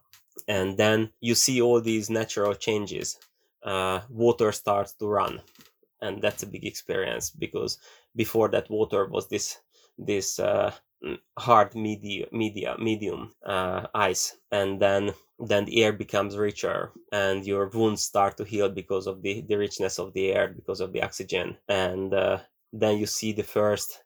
and 0.49 0.77
then 0.77 1.11
you 1.21 1.35
see 1.35 1.61
all 1.61 1.81
these 1.81 2.11
natural 2.11 2.55
changes. 2.55 3.19
Uh, 3.63 4.01
water 4.09 4.53
starts 4.53 4.93
to 4.95 5.07
run. 5.07 5.41
And 6.01 6.21
that's 6.21 6.43
a 6.43 6.47
big 6.47 6.65
experience 6.65 7.31
because 7.31 7.79
before 8.17 8.49
that 8.49 8.69
water 8.71 9.07
was 9.07 9.29
this 9.29 9.59
this 9.99 10.39
uh, 10.39 10.73
hard 11.39 11.75
media 11.75 12.27
media 12.33 12.77
medium 12.79 13.35
uh, 13.45 13.87
ice 13.95 14.37
and 14.51 14.81
then 14.81 15.13
then 15.39 15.65
the 15.65 15.83
air 15.83 15.93
becomes 15.93 16.37
richer 16.37 16.93
and 17.11 17.45
your 17.45 17.69
wounds 17.69 18.03
start 18.03 18.37
to 18.37 18.45
heal 18.45 18.69
because 18.69 19.07
of 19.07 19.23
the, 19.23 19.45
the 19.49 19.57
richness 19.57 19.99
of 19.99 20.13
the 20.13 20.33
air 20.33 20.49
because 20.49 20.81
of 20.81 20.93
the 20.93 21.03
oxygen. 21.03 21.57
And 21.69 22.15
uh, 22.15 22.39
then 22.73 22.99
you 22.99 23.07
see 23.07 23.33
the 23.33 23.43
first 23.43 24.03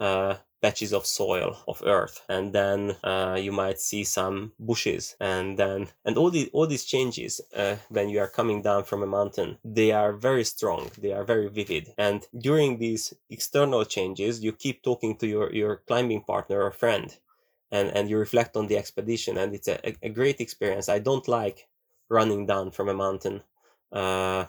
uh, 0.00 0.36
patches 0.62 0.92
of 0.92 1.06
soil 1.06 1.56
of 1.66 1.82
earth 1.86 2.22
and 2.28 2.52
then 2.52 2.96
uh, 3.02 3.38
you 3.40 3.52
might 3.52 3.80
see 3.80 4.04
some 4.04 4.52
bushes 4.58 5.16
and 5.20 5.58
then 5.58 5.88
and 6.04 6.16
all 6.18 6.30
the 6.30 6.50
all 6.52 6.66
these 6.66 6.84
changes 6.84 7.40
uh, 7.56 7.76
when 7.88 8.08
you 8.08 8.20
are 8.20 8.28
coming 8.28 8.62
down 8.62 8.84
from 8.84 9.02
a 9.02 9.06
mountain 9.06 9.56
they 9.64 9.90
are 9.92 10.12
very 10.12 10.44
strong 10.44 10.90
they 10.98 11.12
are 11.12 11.24
very 11.24 11.48
vivid. 11.48 11.92
And 11.98 12.26
during 12.38 12.78
these 12.78 13.14
external 13.30 13.84
changes 13.84 14.42
you 14.42 14.52
keep 14.52 14.82
talking 14.82 15.16
to 15.18 15.26
your 15.26 15.52
your 15.52 15.76
climbing 15.86 16.22
partner 16.22 16.62
or 16.62 16.72
friend 16.72 17.16
and 17.70 17.88
and 17.90 18.10
you 18.10 18.18
reflect 18.18 18.56
on 18.56 18.66
the 18.66 18.76
expedition 18.76 19.38
and 19.38 19.54
it's 19.54 19.68
a, 19.68 19.78
a 20.02 20.08
great 20.08 20.40
experience. 20.40 20.88
I 20.88 20.98
don't 20.98 21.28
like 21.28 21.68
running 22.08 22.46
down 22.46 22.70
from 22.72 22.88
a 22.88 22.94
mountain 22.94 23.42
uh, 23.92 24.46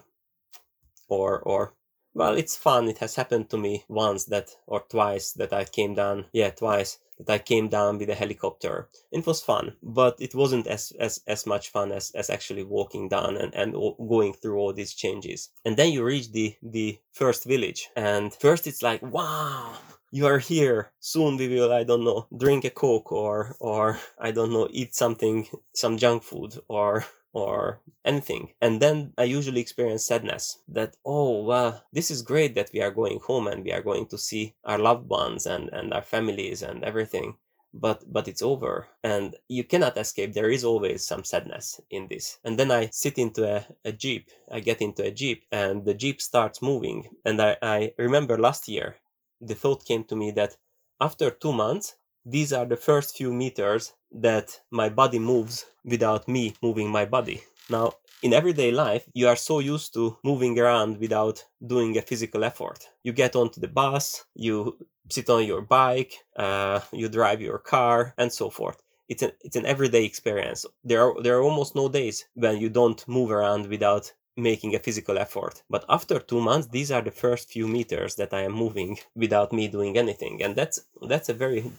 or 1.08 1.39
or 1.39 1.74
well, 2.13 2.34
it's 2.34 2.56
fun. 2.56 2.88
It 2.88 2.98
has 3.00 3.15
happened 3.15 3.50
to 3.50 3.58
me 3.58 3.86
once 3.88 4.25
that, 4.25 4.50
or 4.68 4.82
twice 4.89 5.32
that 5.34 5.53
I 5.53 5.65
came 5.65 5.96
down. 5.96 6.25
Yeah, 6.34 6.50
twice 6.51 7.00
that 7.20 7.34
I 7.34 7.38
came 7.38 7.70
down 7.70 7.98
with 7.98 8.10
a 8.10 8.15
helicopter. 8.15 8.89
It 9.12 9.25
was 9.25 9.41
fun, 9.41 9.75
but 9.82 10.15
it 10.20 10.36
wasn't 10.36 10.68
as 10.68 10.91
as, 11.00 11.22
as 11.27 11.46
much 11.46 11.70
fun 11.70 11.91
as, 11.91 12.12
as 12.12 12.30
actually 12.30 12.63
walking 12.63 13.10
down 13.10 13.38
and, 13.38 13.53
and 13.53 13.74
going 13.74 14.34
through 14.34 14.58
all 14.58 14.74
these 14.74 14.94
changes. 14.94 15.50
And 15.65 15.77
then 15.77 15.91
you 15.91 16.03
reach 16.03 16.32
the 16.32 16.56
the 16.62 17.00
first 17.12 17.46
village, 17.46 17.89
and 17.96 18.34
first 18.34 18.68
it's 18.68 18.82
like, 18.82 19.01
wow, 19.01 19.77
you 20.12 20.25
are 20.27 20.39
here 20.39 20.91
soon 21.00 21.38
we 21.38 21.48
will 21.48 21.72
i 21.72 21.84
don't 21.86 22.03
know 22.03 22.27
drink 22.38 22.65
a 22.65 22.70
coke 22.70 23.12
or 23.13 23.56
or 23.62 23.98
i 24.20 24.30
don't 24.30 24.51
know 24.51 24.68
eat 24.72 24.94
something 24.94 25.48
some 25.74 25.98
junk 25.98 26.22
food 26.22 26.60
or 26.68 27.06
or 27.34 27.82
anything. 28.06 28.54
And 28.62 28.82
then 28.82 29.14
I 29.18 29.24
usually 29.24 29.62
experience 29.62 30.06
sadness 30.06 30.60
that, 30.68 30.98
oh, 31.06 31.44
well, 31.44 31.84
this 31.94 32.12
is 32.12 32.22
great 32.22 32.56
that 32.56 32.72
we 32.74 32.82
are 32.82 32.92
going 32.92 33.20
home 33.20 33.48
and 33.48 33.64
we 33.64 33.72
are 33.72 33.82
going 33.82 34.08
to 34.08 34.18
see 34.18 34.54
our 34.66 34.78
loved 34.78 35.10
ones 35.10 35.46
and, 35.46 35.70
and 35.72 35.94
our 35.94 36.02
families 36.02 36.62
and 36.62 36.84
everything. 36.84 37.36
But 37.74 38.04
but 38.12 38.28
it's 38.28 38.42
over 38.42 38.90
and 39.02 39.34
you 39.48 39.64
cannot 39.64 39.98
escape. 39.98 40.34
There 40.34 40.50
is 40.50 40.66
always 40.66 41.06
some 41.06 41.24
sadness 41.24 41.80
in 41.90 42.10
this. 42.10 42.38
And 42.44 42.60
then 42.60 42.70
I 42.70 42.90
sit 42.92 43.18
into 43.18 43.48
a, 43.48 43.66
a 43.86 43.94
jeep. 43.94 44.30
I 44.52 44.60
get 44.60 44.82
into 44.82 45.06
a 45.06 45.12
jeep 45.12 45.46
and 45.54 45.86
the 45.86 45.94
jeep 45.94 46.22
starts 46.22 46.62
moving. 46.62 47.08
And 47.24 47.42
I, 47.42 47.56
I 47.62 47.94
remember 47.98 48.38
last 48.38 48.68
year 48.68 48.98
the 49.40 49.56
thought 49.56 49.86
came 49.86 50.04
to 50.06 50.18
me 50.18 50.32
that 50.32 50.58
after 51.00 51.32
two 51.32 51.54
months 51.54 51.96
these 52.26 52.52
are 52.54 52.66
the 52.66 52.78
first 52.78 53.16
few 53.16 53.34
meters 53.34 53.94
that 54.12 54.60
my 54.72 54.89
body 54.89 55.20
moves 55.20 55.65
without 55.84 56.27
me 56.27 56.53
moving 56.62 56.89
my 56.89 57.06
body. 57.06 57.41
Now, 57.70 57.94
in 58.22 58.34
everyday 58.34 58.72
life, 58.72 59.06
you 59.13 59.27
are 59.27 59.36
so 59.36 59.60
used 59.60 59.94
to 59.94 60.18
moving 60.24 60.60
around 60.60 60.98
without 60.98 61.44
doing 61.65 61.98
a 61.98 62.01
physical 62.01 62.44
effort. 62.44 62.89
You 63.03 63.13
get 63.13 63.36
onto 63.36 63.60
the 63.60 63.68
bus, 63.68 64.25
you 64.36 64.77
sit 65.10 65.30
on 65.30 65.46
your 65.46 65.62
bike, 65.62 66.13
uh, 66.36 66.82
you 66.91 67.10
drive 67.10 67.41
your 67.41 67.58
car, 67.58 68.13
and 68.18 68.32
so 68.32 68.50
forth. 68.50 68.82
It's 69.10 69.24
an, 69.24 69.32
it's 69.41 69.56
an 69.56 69.65
everyday 69.65 70.06
experience. 70.06 70.65
There 70.84 71.01
are, 71.01 71.22
there 71.22 71.38
are 71.38 71.44
almost 71.44 71.75
no 71.75 71.89
days 71.89 72.25
when 72.36 72.58
you 72.58 72.70
don't 72.70 73.06
move 73.08 73.32
around 73.32 73.68
without 73.68 74.13
making 74.38 74.75
a 74.75 74.80
physical 74.80 75.18
effort. 75.18 75.63
But 75.70 75.84
after 75.89 76.20
two 76.20 76.39
months, 76.39 76.68
these 76.68 76.91
are 76.91 77.01
the 77.01 77.12
first 77.12 77.51
few 77.51 77.68
meters 77.68 78.15
that 78.15 78.34
I 78.34 78.44
am 78.44 78.53
moving 78.53 79.00
without 79.15 79.51
me 79.51 79.68
doing 79.68 79.98
anything. 79.98 80.41
And 80.41 80.56
that's, 80.56 80.80
that's 81.01 81.30
a 81.30 81.34
very 81.34 81.72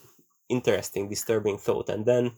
interesting, 0.52 1.08
disturbing 1.08 1.58
thought. 1.58 1.88
And 1.88 2.04
then, 2.04 2.32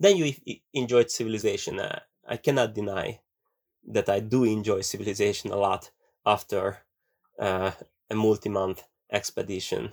then 0.00 0.16
you 0.16 0.32
enjoyed 0.72 1.10
civilization. 1.10 1.80
Uh, 1.80 2.00
I 2.26 2.36
cannot 2.38 2.74
deny 2.74 3.20
that 3.88 4.08
I 4.08 4.20
do 4.20 4.44
enjoy 4.44 4.80
civilization 4.82 5.50
a 5.50 5.56
lot 5.56 5.90
after 6.24 6.78
uh, 7.38 7.72
a 8.10 8.14
multi-month 8.14 8.82
expedition 9.10 9.92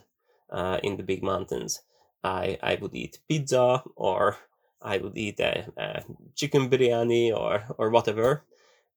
uh, 0.50 0.80
in 0.84 0.98
the 0.98 1.04
big 1.04 1.24
mountains. 1.24 1.82
I, 2.24 2.58
I 2.64 2.78
would 2.80 2.96
eat 2.96 3.20
pizza 3.28 3.84
or 3.96 4.38
I 4.82 4.98
would 4.98 5.18
eat 5.18 5.40
a, 5.40 5.68
a 5.78 6.04
chicken 6.36 6.70
biryani 6.70 7.36
or, 7.36 7.64
or 7.78 7.90
whatever. 7.90 8.44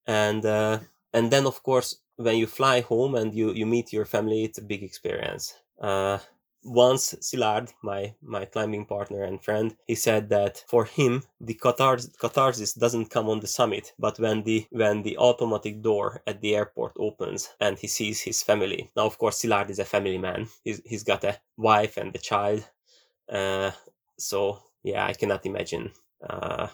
And, 0.07 0.45
uh, 0.45 0.79
and 1.12 1.31
then, 1.31 1.47
of 1.47 1.62
course, 1.62 1.97
when 2.17 2.37
you 2.37 2.47
fly 2.47 2.81
home 2.81 3.15
and 3.15 3.35
you, 3.35 3.53
you 3.53 3.67
meet 3.67 3.93
your 3.93 4.05
family, 4.05 4.45
it's 4.45 4.59
a 4.59 4.62
big 4.62 4.83
experience. 4.83 5.55
Uh, 5.81 6.19
once 6.66 7.14
Szilard, 7.20 7.73
my 7.82 8.14
my 8.20 8.44
climbing 8.44 8.87
partner 8.87 9.23
and 9.23 9.42
friend, 9.42 9.76
he 9.87 9.94
said 9.94 10.28
that 10.30 10.64
for 10.68 10.85
him 10.85 11.23
the 11.40 11.54
catharsis, 11.54 12.14
catharsis 12.16 12.73
doesn't 12.75 13.11
come 13.11 13.28
on 13.28 13.40
the 13.40 13.46
summit, 13.46 13.92
but 13.99 14.18
when 14.18 14.42
the 14.42 14.66
when 14.70 15.02
the 15.02 15.16
automatic 15.18 15.80
door 15.82 16.23
at 16.26 16.40
the 16.40 16.56
airport 16.56 16.92
opens 16.99 17.50
and 17.61 17.78
he 17.78 17.87
sees 17.87 18.20
his 18.20 18.42
family. 18.42 18.90
Now, 18.96 19.06
of 19.06 19.18
course, 19.18 19.40
Szilard 19.42 19.70
is 19.70 19.78
a 19.78 19.85
family 19.85 20.18
man. 20.18 20.49
He's 20.64 20.82
he's 20.85 21.04
got 21.04 21.25
a 21.25 21.38
wife 21.56 21.96
and 21.96 22.14
a 22.14 22.18
child. 22.18 22.68
Uh, 23.28 23.70
so 24.18 24.62
yeah, 24.82 25.06
I 25.06 25.12
cannot 25.12 25.46
imagine 25.46 25.92
uh, 26.28 26.68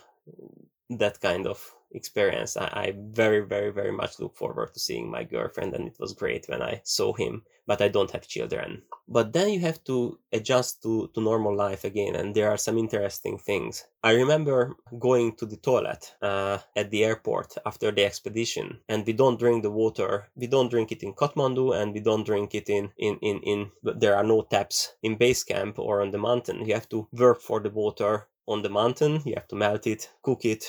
that 0.90 1.20
kind 1.20 1.46
of 1.46 1.74
experience. 1.94 2.56
I, 2.56 2.66
I, 2.66 2.94
very, 2.96 3.40
very, 3.40 3.70
very 3.70 3.92
much 3.92 4.18
look 4.18 4.36
forward 4.36 4.74
to 4.74 4.80
seeing 4.80 5.10
my 5.10 5.24
girlfriend, 5.24 5.74
and 5.74 5.88
it 5.88 5.96
was 5.98 6.12
great 6.12 6.46
when 6.48 6.62
I 6.62 6.80
saw 6.84 7.12
him. 7.12 7.42
But 7.64 7.80
I 7.80 7.88
don't 7.88 8.10
have 8.10 8.26
children. 8.26 8.82
But 9.06 9.32
then 9.32 9.50
you 9.50 9.60
have 9.60 9.84
to 9.84 10.18
adjust 10.32 10.82
to, 10.82 11.10
to 11.14 11.20
normal 11.20 11.54
life 11.54 11.84
again, 11.84 12.16
and 12.16 12.34
there 12.34 12.50
are 12.50 12.56
some 12.56 12.76
interesting 12.76 13.38
things. 13.38 13.84
I 14.02 14.14
remember 14.14 14.74
going 14.98 15.36
to 15.36 15.46
the 15.46 15.56
toilet 15.56 16.12
uh, 16.20 16.58
at 16.74 16.90
the 16.90 17.04
airport 17.04 17.54
after 17.64 17.92
the 17.92 18.04
expedition, 18.04 18.80
and 18.88 19.06
we 19.06 19.12
don't 19.12 19.38
drink 19.38 19.62
the 19.62 19.70
water. 19.70 20.28
We 20.34 20.48
don't 20.48 20.70
drink 20.70 20.90
it 20.90 21.04
in 21.04 21.14
Kathmandu, 21.14 21.80
and 21.80 21.92
we 21.92 22.00
don't 22.00 22.26
drink 22.26 22.54
it 22.54 22.68
in 22.68 22.90
in 22.98 23.18
in 23.22 23.40
in. 23.42 23.70
There 23.82 24.16
are 24.16 24.24
no 24.24 24.42
taps 24.42 24.94
in 25.02 25.16
base 25.16 25.44
camp 25.44 25.78
or 25.78 26.02
on 26.02 26.10
the 26.10 26.18
mountain. 26.18 26.66
You 26.66 26.74
have 26.74 26.88
to 26.88 27.06
work 27.12 27.40
for 27.40 27.60
the 27.60 27.70
water 27.70 28.26
on 28.48 28.62
the 28.62 28.70
mountain. 28.70 29.22
You 29.24 29.34
have 29.36 29.48
to 29.48 29.56
melt 29.56 29.86
it, 29.86 30.10
cook 30.22 30.44
it, 30.44 30.64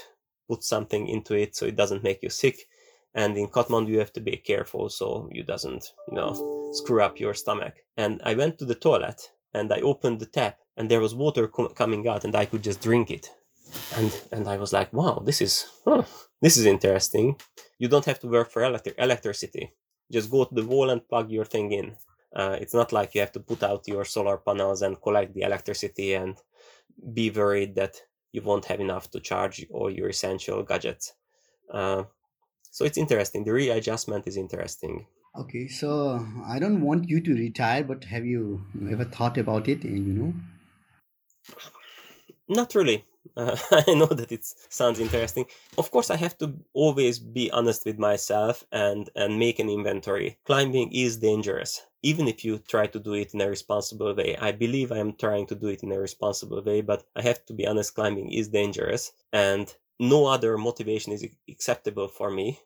put 0.47 0.63
something 0.63 1.07
into 1.07 1.35
it 1.35 1.55
so 1.55 1.65
it 1.65 1.75
doesn't 1.75 2.03
make 2.03 2.21
you 2.23 2.29
sick. 2.29 2.67
And 3.15 3.37
in 3.37 3.47
Kathmandu, 3.47 3.89
you 3.89 3.99
have 3.99 4.13
to 4.13 4.21
be 4.21 4.37
careful 4.37 4.89
so 4.89 5.29
you 5.31 5.43
doesn't, 5.43 5.93
you 6.09 6.15
know, 6.15 6.71
screw 6.73 7.01
up 7.01 7.19
your 7.19 7.33
stomach. 7.33 7.75
And 7.97 8.21
I 8.23 8.33
went 8.33 8.57
to 8.59 8.65
the 8.65 8.75
toilet 8.75 9.31
and 9.53 9.71
I 9.71 9.81
opened 9.81 10.19
the 10.19 10.25
tap 10.25 10.57
and 10.77 10.89
there 10.89 10.99
was 10.99 11.13
water 11.13 11.47
co- 11.47 11.69
coming 11.69 12.07
out 12.07 12.23
and 12.23 12.35
I 12.35 12.45
could 12.45 12.63
just 12.63 12.81
drink 12.81 13.11
it. 13.11 13.29
And 13.95 14.11
and 14.31 14.47
I 14.47 14.57
was 14.57 14.73
like, 14.73 14.91
wow, 14.93 15.21
this 15.23 15.41
is 15.41 15.65
huh, 15.85 16.03
this 16.41 16.57
is 16.57 16.65
interesting. 16.65 17.35
You 17.79 17.87
don't 17.87 18.05
have 18.05 18.19
to 18.21 18.27
work 18.27 18.51
for 18.51 18.63
electric 18.63 18.95
electricity. 18.97 19.71
Just 20.11 20.31
go 20.31 20.45
to 20.45 20.53
the 20.53 20.65
wall 20.65 20.89
and 20.89 21.07
plug 21.07 21.31
your 21.31 21.45
thing 21.45 21.71
in. 21.71 21.95
Uh, 22.35 22.57
it's 22.59 22.73
not 22.73 22.91
like 22.91 23.13
you 23.13 23.21
have 23.21 23.31
to 23.31 23.39
put 23.39 23.61
out 23.63 23.87
your 23.87 24.05
solar 24.05 24.37
panels 24.37 24.81
and 24.81 25.01
collect 25.01 25.33
the 25.33 25.41
electricity 25.41 26.13
and 26.13 26.37
be 27.13 27.29
worried 27.29 27.75
that 27.75 28.01
you 28.33 28.41
won't 28.41 28.65
have 28.65 28.81
enough 28.81 29.09
to 29.11 29.21
charge 29.21 29.65
all 29.71 29.89
your 29.89 30.09
essential 30.09 30.63
gadgets. 30.63 31.13
Uh, 31.71 32.03
so 32.71 32.83
it's 32.83 32.97
interesting. 32.97 33.45
The 33.45 33.53
readjustment 33.53 34.27
is 34.27 34.35
interesting. 34.35 35.05
Okay, 35.35 35.67
so 35.67 36.25
I 36.45 36.59
don't 36.59 36.81
want 36.81 37.07
you 37.09 37.21
to 37.21 37.33
retire, 37.33 37.83
but 37.83 38.03
have 38.05 38.25
you 38.25 38.65
ever 38.91 39.05
thought 39.05 39.37
about 39.37 39.67
it? 39.67 39.83
You 39.83 39.99
know, 39.99 40.33
not 42.49 42.75
really. 42.75 43.05
Uh, 43.37 43.55
I 43.71 43.93
know 43.93 44.07
that 44.07 44.31
it 44.31 44.45
sounds 44.69 44.99
interesting. 44.99 45.45
Of 45.77 45.89
course, 45.91 46.09
I 46.11 46.17
have 46.17 46.37
to 46.39 46.53
always 46.73 47.19
be 47.19 47.49
honest 47.51 47.85
with 47.85 47.97
myself 47.97 48.63
and 48.71 49.09
and 49.15 49.39
make 49.39 49.59
an 49.59 49.69
inventory. 49.69 50.37
Climbing 50.45 50.91
is 50.91 51.17
dangerous, 51.17 51.81
even 52.03 52.27
if 52.27 52.45
you 52.45 52.59
try 52.59 52.85
to 52.87 52.99
do 52.99 53.13
it 53.13 53.33
in 53.33 53.41
a 53.41 53.49
responsible 53.49 54.13
way. 54.13 54.37
I 54.37 54.51
believe 54.51 54.91
I 54.91 54.99
am 54.99 55.13
trying 55.13 55.47
to 55.47 55.55
do 55.55 55.67
it 55.67 55.83
in 55.83 55.91
a 55.91 55.99
responsible 55.99 56.61
way, 56.61 56.81
but 56.81 57.05
I 57.15 57.21
have 57.21 57.45
to 57.45 57.53
be 57.53 57.65
honest. 57.65 57.95
Climbing 57.95 58.31
is 58.31 58.49
dangerous, 58.49 59.13
and 59.31 59.73
no 59.99 60.25
other 60.25 60.57
motivation 60.57 61.13
is 61.13 61.25
acceptable 61.49 62.07
for 62.07 62.29
me 62.29 62.59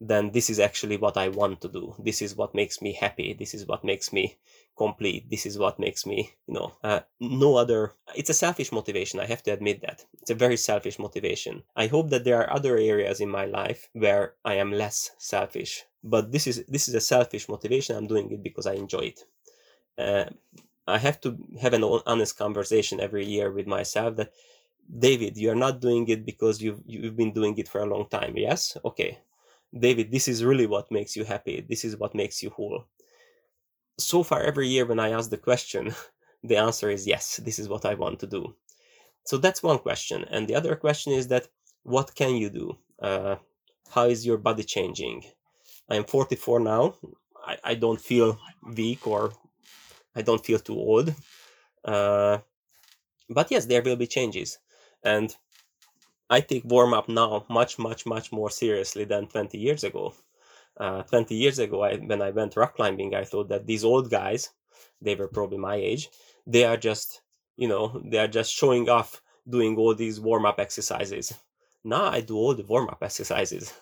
than 0.00 0.30
this 0.30 0.50
is 0.50 0.58
actually 0.58 0.96
what 0.96 1.16
I 1.16 1.28
want 1.28 1.60
to 1.62 1.68
do. 1.68 1.94
This 1.98 2.20
is 2.22 2.36
what 2.36 2.54
makes 2.54 2.82
me 2.82 2.92
happy. 2.92 3.32
This 3.32 3.54
is 3.54 3.66
what 3.66 3.84
makes 3.84 4.12
me 4.12 4.36
complete. 4.76 5.30
This 5.30 5.46
is 5.46 5.58
what 5.58 5.78
makes 5.78 6.04
me, 6.04 6.32
you 6.46 6.54
know, 6.54 6.74
uh, 6.82 7.00
no 7.20 7.56
other. 7.56 7.92
It's 8.14 8.30
a 8.30 8.34
selfish 8.34 8.72
motivation. 8.72 9.20
I 9.20 9.26
have 9.26 9.42
to 9.44 9.52
admit 9.52 9.82
that. 9.82 10.04
It's 10.20 10.30
a 10.30 10.34
very 10.34 10.56
selfish 10.56 10.98
motivation. 10.98 11.62
I 11.76 11.86
hope 11.86 12.10
that 12.10 12.24
there 12.24 12.40
are 12.40 12.52
other 12.52 12.76
areas 12.76 13.20
in 13.20 13.30
my 13.30 13.46
life 13.46 13.88
where 13.92 14.34
I 14.44 14.54
am 14.54 14.72
less 14.72 15.10
selfish. 15.18 15.84
But 16.04 16.32
this 16.32 16.46
is 16.46 16.64
this 16.68 16.88
is 16.88 16.94
a 16.94 17.00
selfish 17.00 17.48
motivation. 17.48 17.96
I'm 17.96 18.06
doing 18.06 18.30
it 18.30 18.42
because 18.42 18.66
I 18.66 18.74
enjoy 18.74 19.14
it. 19.14 19.20
Uh, 19.98 20.26
I 20.86 20.98
have 20.98 21.20
to 21.22 21.38
have 21.62 21.72
an 21.72 21.82
honest 21.82 22.36
conversation 22.36 23.00
every 23.00 23.24
year 23.24 23.50
with 23.50 23.66
myself 23.66 24.16
that 24.16 24.32
David, 24.98 25.38
you 25.38 25.50
are 25.50 25.54
not 25.66 25.80
doing 25.80 26.06
it 26.08 26.26
because 26.26 26.60
you've 26.60 26.82
you've 26.86 27.16
been 27.16 27.32
doing 27.32 27.56
it 27.56 27.68
for 27.68 27.80
a 27.80 27.86
long 27.86 28.06
time. 28.10 28.36
Yes, 28.36 28.76
okay. 28.84 29.18
David, 29.76 30.12
this 30.12 30.28
is 30.28 30.44
really 30.44 30.66
what 30.66 30.90
makes 30.90 31.16
you 31.16 31.24
happy. 31.24 31.64
This 31.68 31.84
is 31.84 31.96
what 31.96 32.14
makes 32.14 32.42
you 32.42 32.50
whole. 32.50 32.84
So 33.98 34.22
far, 34.22 34.42
every 34.42 34.68
year 34.68 34.86
when 34.86 35.00
I 35.00 35.10
ask 35.10 35.30
the 35.30 35.38
question, 35.38 35.94
the 36.44 36.56
answer 36.56 36.90
is 36.90 37.06
yes. 37.06 37.38
This 37.38 37.58
is 37.58 37.68
what 37.68 37.86
I 37.86 37.94
want 37.94 38.20
to 38.20 38.26
do. 38.26 38.54
So 39.24 39.38
that's 39.38 39.62
one 39.62 39.78
question, 39.78 40.24
and 40.30 40.46
the 40.46 40.54
other 40.54 40.76
question 40.76 41.14
is 41.14 41.28
that 41.28 41.48
what 41.82 42.14
can 42.14 42.36
you 42.36 42.50
do? 42.50 42.78
Uh, 43.00 43.36
how 43.90 44.04
is 44.04 44.26
your 44.26 44.38
body 44.38 44.64
changing? 44.64 45.24
I 45.88 45.96
am 45.96 46.04
44 46.04 46.60
now. 46.60 46.94
I, 47.46 47.58
I 47.64 47.74
don't 47.74 48.00
feel 48.00 48.38
weak 48.74 49.06
or 49.06 49.32
I 50.16 50.22
don't 50.22 50.44
feel 50.44 50.58
too 50.58 50.76
old. 50.76 51.14
Uh, 51.84 52.38
but 53.28 53.50
yes, 53.50 53.66
there 53.66 53.82
will 53.82 53.96
be 53.96 54.06
changes. 54.06 54.58
And 55.02 55.34
I 56.30 56.40
take 56.40 56.64
warm 56.64 56.94
up 56.94 57.08
now 57.08 57.44
much, 57.50 57.78
much, 57.78 58.06
much 58.06 58.32
more 58.32 58.50
seriously 58.50 59.04
than 59.04 59.26
20 59.26 59.58
years 59.58 59.84
ago. 59.84 60.14
Uh, 60.76 61.02
20 61.02 61.34
years 61.34 61.58
ago, 61.58 61.82
I, 61.82 61.96
when 61.96 62.22
I 62.22 62.30
went 62.30 62.56
rock 62.56 62.76
climbing, 62.76 63.14
I 63.14 63.24
thought 63.24 63.48
that 63.50 63.66
these 63.66 63.84
old 63.84 64.10
guys, 64.10 64.50
they 65.00 65.14
were 65.14 65.28
probably 65.28 65.58
my 65.58 65.76
age, 65.76 66.08
they 66.46 66.64
are 66.64 66.76
just, 66.76 67.22
you 67.56 67.68
know, 67.68 68.02
they 68.04 68.18
are 68.18 68.28
just 68.28 68.52
showing 68.52 68.88
off 68.88 69.22
doing 69.48 69.76
all 69.76 69.94
these 69.94 70.18
warm 70.18 70.46
up 70.46 70.58
exercises. 70.58 71.32
Now 71.84 72.06
I 72.06 72.22
do 72.22 72.36
all 72.36 72.54
the 72.54 72.64
warm 72.64 72.88
up 72.88 73.02
exercises. 73.02 73.72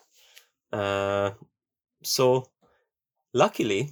Uh, 0.73 1.31
so, 2.03 2.51
luckily, 3.33 3.91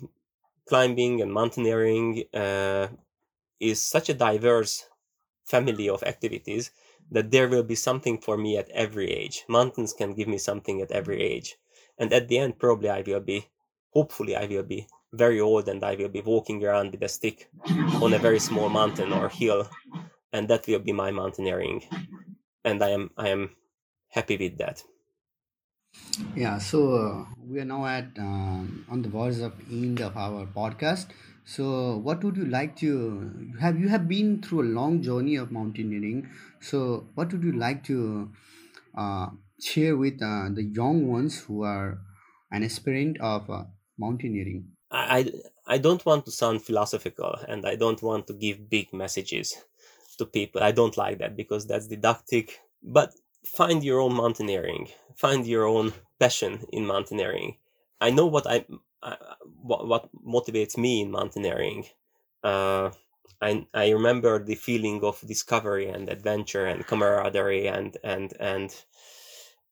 climbing 0.68 1.20
and 1.20 1.32
mountaineering 1.32 2.24
uh, 2.34 2.88
is 3.58 3.82
such 3.82 4.08
a 4.08 4.14
diverse 4.14 4.86
family 5.44 5.88
of 5.88 6.02
activities 6.02 6.70
that 7.10 7.30
there 7.30 7.48
will 7.48 7.64
be 7.64 7.74
something 7.74 8.18
for 8.18 8.36
me 8.36 8.56
at 8.56 8.68
every 8.70 9.10
age. 9.10 9.44
Mountains 9.48 9.92
can 9.92 10.14
give 10.14 10.28
me 10.28 10.38
something 10.38 10.80
at 10.80 10.92
every 10.92 11.20
age. 11.20 11.56
And 11.98 12.12
at 12.12 12.28
the 12.28 12.38
end, 12.38 12.58
probably 12.58 12.88
I 12.88 13.02
will 13.02 13.20
be, 13.20 13.48
hopefully, 13.90 14.36
I 14.36 14.46
will 14.46 14.62
be 14.62 14.86
very 15.12 15.40
old 15.40 15.68
and 15.68 15.82
I 15.82 15.96
will 15.96 16.08
be 16.08 16.20
walking 16.20 16.64
around 16.64 16.92
with 16.92 17.02
a 17.02 17.08
stick 17.08 17.50
on 18.00 18.12
a 18.14 18.18
very 18.18 18.38
small 18.38 18.68
mountain 18.68 19.12
or 19.12 19.28
hill. 19.28 19.68
And 20.32 20.48
that 20.48 20.66
will 20.68 20.78
be 20.78 20.92
my 20.92 21.10
mountaineering. 21.10 21.82
And 22.64 22.82
I 22.82 22.90
am, 22.90 23.10
I 23.18 23.28
am 23.28 23.56
happy 24.08 24.36
with 24.36 24.58
that. 24.58 24.84
Yeah, 26.34 26.58
so 26.58 26.94
uh, 26.94 27.24
we 27.46 27.60
are 27.60 27.64
now 27.64 27.86
at 27.86 28.06
um, 28.18 28.84
on 28.90 29.02
the 29.02 29.08
verge 29.08 29.38
of 29.38 29.52
end 29.70 30.00
of 30.00 30.16
our 30.16 30.46
podcast. 30.46 31.06
So, 31.44 31.96
what 31.98 32.22
would 32.24 32.36
you 32.36 32.46
like 32.46 32.76
to 32.76 33.52
have? 33.60 33.78
You 33.78 33.88
have 33.88 34.08
been 34.08 34.42
through 34.42 34.62
a 34.62 34.70
long 34.78 35.02
journey 35.02 35.36
of 35.36 35.50
mountaineering. 35.52 36.28
So, 36.60 37.06
what 37.14 37.32
would 37.32 37.42
you 37.42 37.52
like 37.52 37.84
to 37.84 38.30
uh, 38.96 39.28
share 39.60 39.96
with 39.96 40.22
uh, 40.22 40.48
the 40.52 40.64
young 40.64 41.06
ones 41.08 41.40
who 41.40 41.62
are 41.62 41.98
an 42.50 42.64
aspirant 42.64 43.20
of 43.20 43.48
uh, 43.50 43.64
mountaineering? 43.98 44.68
I, 44.90 45.32
I 45.66 45.78
don't 45.78 46.04
want 46.04 46.24
to 46.26 46.32
sound 46.32 46.62
philosophical 46.62 47.36
and 47.46 47.64
I 47.64 47.76
don't 47.76 48.02
want 48.02 48.26
to 48.26 48.32
give 48.32 48.68
big 48.68 48.92
messages 48.92 49.56
to 50.18 50.26
people. 50.26 50.62
I 50.62 50.72
don't 50.72 50.96
like 50.96 51.18
that 51.18 51.36
because 51.36 51.66
that's 51.66 51.86
didactic. 51.86 52.58
But 52.82 53.12
find 53.44 53.82
your 53.82 54.00
own 54.00 54.14
mountaineering, 54.14 54.88
find 55.16 55.46
your 55.46 55.66
own 55.66 55.92
passion 56.18 56.64
in 56.72 56.86
mountaineering. 56.86 57.56
I 58.00 58.10
know 58.10 58.26
what 58.26 58.46
I 58.46 58.64
what, 59.62 59.86
what 59.86 60.08
motivates 60.26 60.76
me 60.76 61.00
in 61.02 61.10
mountaineering. 61.10 61.86
Uh, 62.42 62.90
I, 63.42 63.66
I 63.72 63.90
remember 63.90 64.42
the 64.42 64.54
feeling 64.54 65.02
of 65.02 65.20
discovery 65.26 65.88
and 65.88 66.08
adventure 66.08 66.66
and 66.66 66.86
camaraderie 66.86 67.68
and 67.68 67.96
and 68.04 68.32
and 68.38 68.74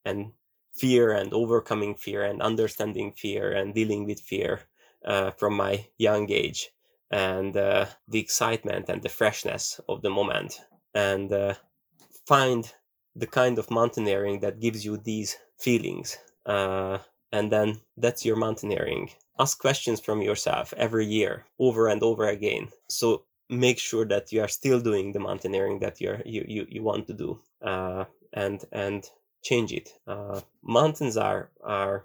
and 0.04 0.33
fear 0.74 1.12
and 1.12 1.33
overcoming 1.35 1.94
fear 1.94 2.24
and 2.24 2.40
understanding 2.40 3.12
fear 3.12 3.52
and 3.52 3.74
dealing 3.74 4.07
with 4.07 4.20
fear 4.20 4.61
uh, 5.04 5.33
from 5.33 5.54
my 5.54 5.87
young 5.98 6.31
age 6.31 6.70
and 7.11 7.57
uh, 7.57 7.87
the 8.07 8.20
excitement 8.20 8.88
and 8.88 9.02
the 9.02 9.09
freshness 9.09 9.81
of 9.88 10.02
the 10.02 10.11
moment 10.11 10.61
and 10.94 11.33
uh, 11.33 11.54
find 12.26 12.72
the 13.18 13.26
kind 13.26 13.59
of 13.59 13.70
mountaineering 13.70 14.40
that 14.40 14.61
gives 14.61 14.85
you 14.85 14.96
these 14.96 15.37
feelings 15.59 16.18
uh, 16.46 16.98
and 17.33 17.52
then 17.52 17.81
that's 17.96 18.24
your 18.24 18.37
mountaineering. 18.37 19.11
Ask 19.38 19.59
questions 19.59 20.00
from 20.00 20.22
yourself 20.22 20.72
every 20.76 21.07
year 21.07 21.44
over 21.59 21.88
and 21.88 22.02
over 22.02 22.26
again. 22.26 22.68
So 22.88 23.24
make 23.50 23.78
sure 23.78 24.04
that 24.07 24.33
you 24.33 24.40
are 24.42 24.48
still 24.48 24.81
doing 24.81 25.12
the 25.12 25.20
mountaineering 25.20 25.78
that 25.81 26.00
you're 26.00 26.20
you 26.24 26.44
you, 26.48 26.66
you 26.68 26.83
want 26.83 27.07
to 27.07 27.12
do 27.12 27.38
uh, 27.62 28.04
and 28.33 28.64
and 28.72 29.09
change 29.42 29.72
it. 29.72 29.90
Uh, 30.07 30.40
mountains 30.62 31.16
are 31.16 31.50
are 31.62 32.04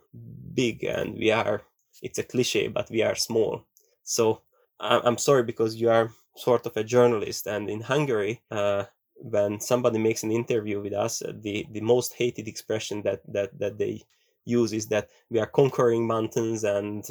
big 0.53 0.83
and 0.83 1.15
we 1.15 1.31
are 1.31 1.61
it's 2.01 2.19
a 2.19 2.23
cliche 2.23 2.67
but 2.67 2.89
we 2.89 3.01
are 3.01 3.15
small. 3.15 3.63
So 4.03 4.41
i'm 4.79 5.17
sorry 5.17 5.43
because 5.43 5.75
you 5.75 5.89
are 5.89 6.11
sort 6.35 6.65
of 6.65 6.75
a 6.75 6.83
journalist 6.83 7.47
and 7.47 7.69
in 7.69 7.79
hungary 7.79 8.41
uh, 8.51 8.83
when 9.23 9.59
somebody 9.59 9.97
makes 9.97 10.23
an 10.23 10.31
interview 10.31 10.81
with 10.81 10.93
us 10.93 11.21
uh, 11.21 11.31
the 11.41 11.65
the 11.71 11.81
most 11.81 12.13
hated 12.13 12.47
expression 12.47 13.01
that 13.03 13.21
that 13.31 13.57
that 13.57 13.77
they 13.77 14.03
use 14.45 14.73
is 14.73 14.87
that 14.87 15.09
we 15.29 15.39
are 15.39 15.45
conquering 15.45 16.05
mountains 16.05 16.63
and 16.63 17.05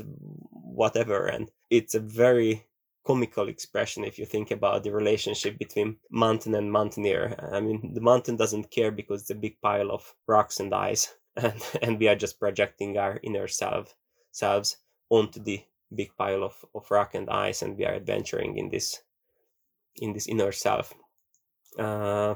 whatever. 0.50 1.26
And 1.26 1.50
it's 1.70 1.94
a 1.94 2.00
very 2.00 2.66
comical 3.06 3.48
expression 3.48 4.04
if 4.04 4.18
you 4.18 4.26
think 4.26 4.50
about 4.50 4.84
the 4.84 4.92
relationship 4.92 5.58
between 5.58 5.96
mountain 6.10 6.54
and 6.54 6.70
mountaineer. 6.70 7.36
I 7.52 7.60
mean 7.60 7.94
the 7.94 8.00
mountain 8.00 8.36
doesn't 8.36 8.70
care 8.70 8.90
because 8.90 9.22
it's 9.22 9.30
a 9.30 9.34
big 9.34 9.60
pile 9.60 9.90
of 9.90 10.14
rocks 10.26 10.60
and 10.60 10.72
ice 10.74 11.14
and 11.36 11.60
and 11.82 11.98
we 11.98 12.08
are 12.08 12.14
just 12.14 12.38
projecting 12.38 12.98
our 12.98 13.18
inner 13.22 13.48
self 13.48 13.96
selves 14.30 14.76
onto 15.10 15.42
the 15.42 15.62
big 15.94 16.10
pile 16.16 16.42
of, 16.42 16.64
of 16.74 16.90
rock 16.90 17.14
and 17.14 17.28
ice 17.28 17.62
and 17.62 17.76
we 17.76 17.84
are 17.84 17.94
adventuring 17.94 18.56
in 18.56 18.70
this 18.70 19.02
in 19.96 20.12
this 20.12 20.26
inner 20.26 20.52
self 20.52 20.94
uh, 21.78 22.34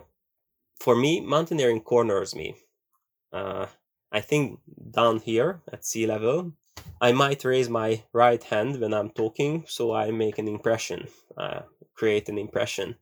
for 0.80 0.96
me 0.96 1.20
mountaineering 1.20 1.80
corners 1.80 2.34
me 2.34 2.54
uh, 3.32 3.66
I 4.12 4.20
think 4.20 4.60
down 4.90 5.20
here 5.20 5.60
at 5.72 5.84
sea 5.84 6.06
level, 6.06 6.52
I 7.00 7.12
might 7.12 7.44
raise 7.44 7.68
my 7.68 8.02
right 8.12 8.42
hand 8.42 8.80
when 8.80 8.94
I'm 8.94 9.10
talking, 9.10 9.64
so 9.66 9.92
I 9.92 10.10
make 10.10 10.38
an 10.38 10.48
impression, 10.48 11.08
uh, 11.36 11.60
create 11.94 12.28
an 12.28 12.38
impression. 12.38 12.96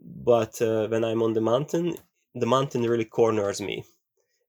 But 0.00 0.62
uh, 0.62 0.88
when 0.88 1.04
I'm 1.04 1.22
on 1.22 1.34
the 1.34 1.40
mountain, 1.40 1.96
the 2.34 2.46
mountain 2.46 2.82
really 2.82 3.04
corners 3.04 3.60
me, 3.60 3.84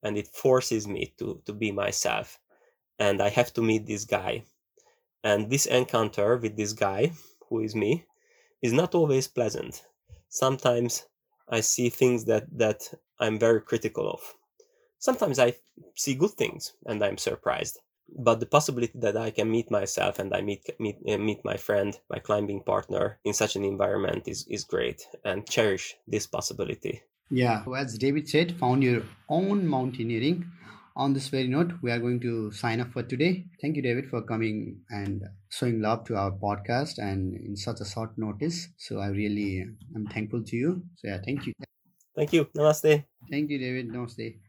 and 0.03 0.17
it 0.17 0.27
forces 0.27 0.87
me 0.87 1.13
to 1.17 1.41
to 1.45 1.53
be 1.53 1.71
myself, 1.71 2.39
and 2.99 3.21
I 3.21 3.29
have 3.29 3.51
to 3.53 3.61
meet 3.61 3.85
this 3.85 4.05
guy, 4.05 4.43
and 5.23 5.49
this 5.49 5.65
encounter 5.65 6.37
with 6.37 6.55
this 6.55 6.73
guy, 6.73 7.11
who 7.49 7.59
is 7.59 7.75
me, 7.75 8.05
is 8.61 8.73
not 8.73 8.95
always 8.95 9.27
pleasant. 9.27 9.83
Sometimes 10.29 11.08
I 11.49 11.61
see 11.61 11.89
things 11.89 12.25
that 12.25 12.45
that 12.57 12.93
I'm 13.19 13.39
very 13.39 13.61
critical 13.61 14.09
of 14.09 14.21
sometimes 14.99 15.39
I 15.39 15.55
see 15.95 16.13
good 16.13 16.31
things 16.31 16.73
and 16.85 17.03
I'm 17.03 17.17
surprised. 17.17 17.79
But 18.17 18.39
the 18.39 18.47
possibility 18.47 18.93
that 18.99 19.15
I 19.15 19.29
can 19.29 19.51
meet 19.51 19.69
myself 19.69 20.17
and 20.19 20.33
I 20.33 20.41
meet 20.41 20.67
meet 20.79 20.97
uh, 21.07 21.17
meet 21.17 21.45
my 21.45 21.57
friend, 21.57 21.97
my 22.09 22.19
climbing 22.19 22.63
partner 22.63 23.19
in 23.23 23.33
such 23.33 23.55
an 23.55 23.63
environment 23.63 24.27
is 24.27 24.47
is 24.47 24.63
great 24.63 25.07
and 25.23 25.47
cherish 25.47 25.95
this 26.07 26.25
possibility. 26.25 27.03
Yeah, 27.29 27.63
as 27.77 27.99
David 27.99 28.27
said, 28.27 28.57
found 28.57 28.81
your 28.83 29.03
own 29.29 29.67
mountaineering. 29.67 30.51
On 30.95 31.13
this 31.13 31.29
very 31.29 31.47
note, 31.47 31.73
we 31.81 31.91
are 31.91 31.99
going 31.99 32.19
to 32.21 32.51
sign 32.51 32.81
off 32.81 32.91
for 32.91 33.03
today. 33.03 33.45
Thank 33.61 33.75
you, 33.75 33.81
David, 33.81 34.09
for 34.09 34.21
coming 34.21 34.81
and 34.89 35.23
showing 35.49 35.81
love 35.81 36.03
to 36.05 36.15
our 36.15 36.31
podcast 36.31 36.97
and 36.97 37.35
in 37.35 37.55
such 37.55 37.79
a 37.79 37.85
short 37.85 38.17
notice. 38.17 38.67
So 38.77 38.99
I 38.99 39.07
really 39.07 39.65
am 39.95 40.07
thankful 40.07 40.43
to 40.43 40.55
you. 40.55 40.83
So 40.97 41.07
yeah, 41.07 41.19
thank 41.23 41.45
you. 41.45 41.53
Thank 42.15 42.33
you. 42.33 42.45
Namaste. 42.55 43.05
Thank 43.31 43.49
you, 43.49 43.59
David. 43.59 43.89
Namaste. 43.89 44.39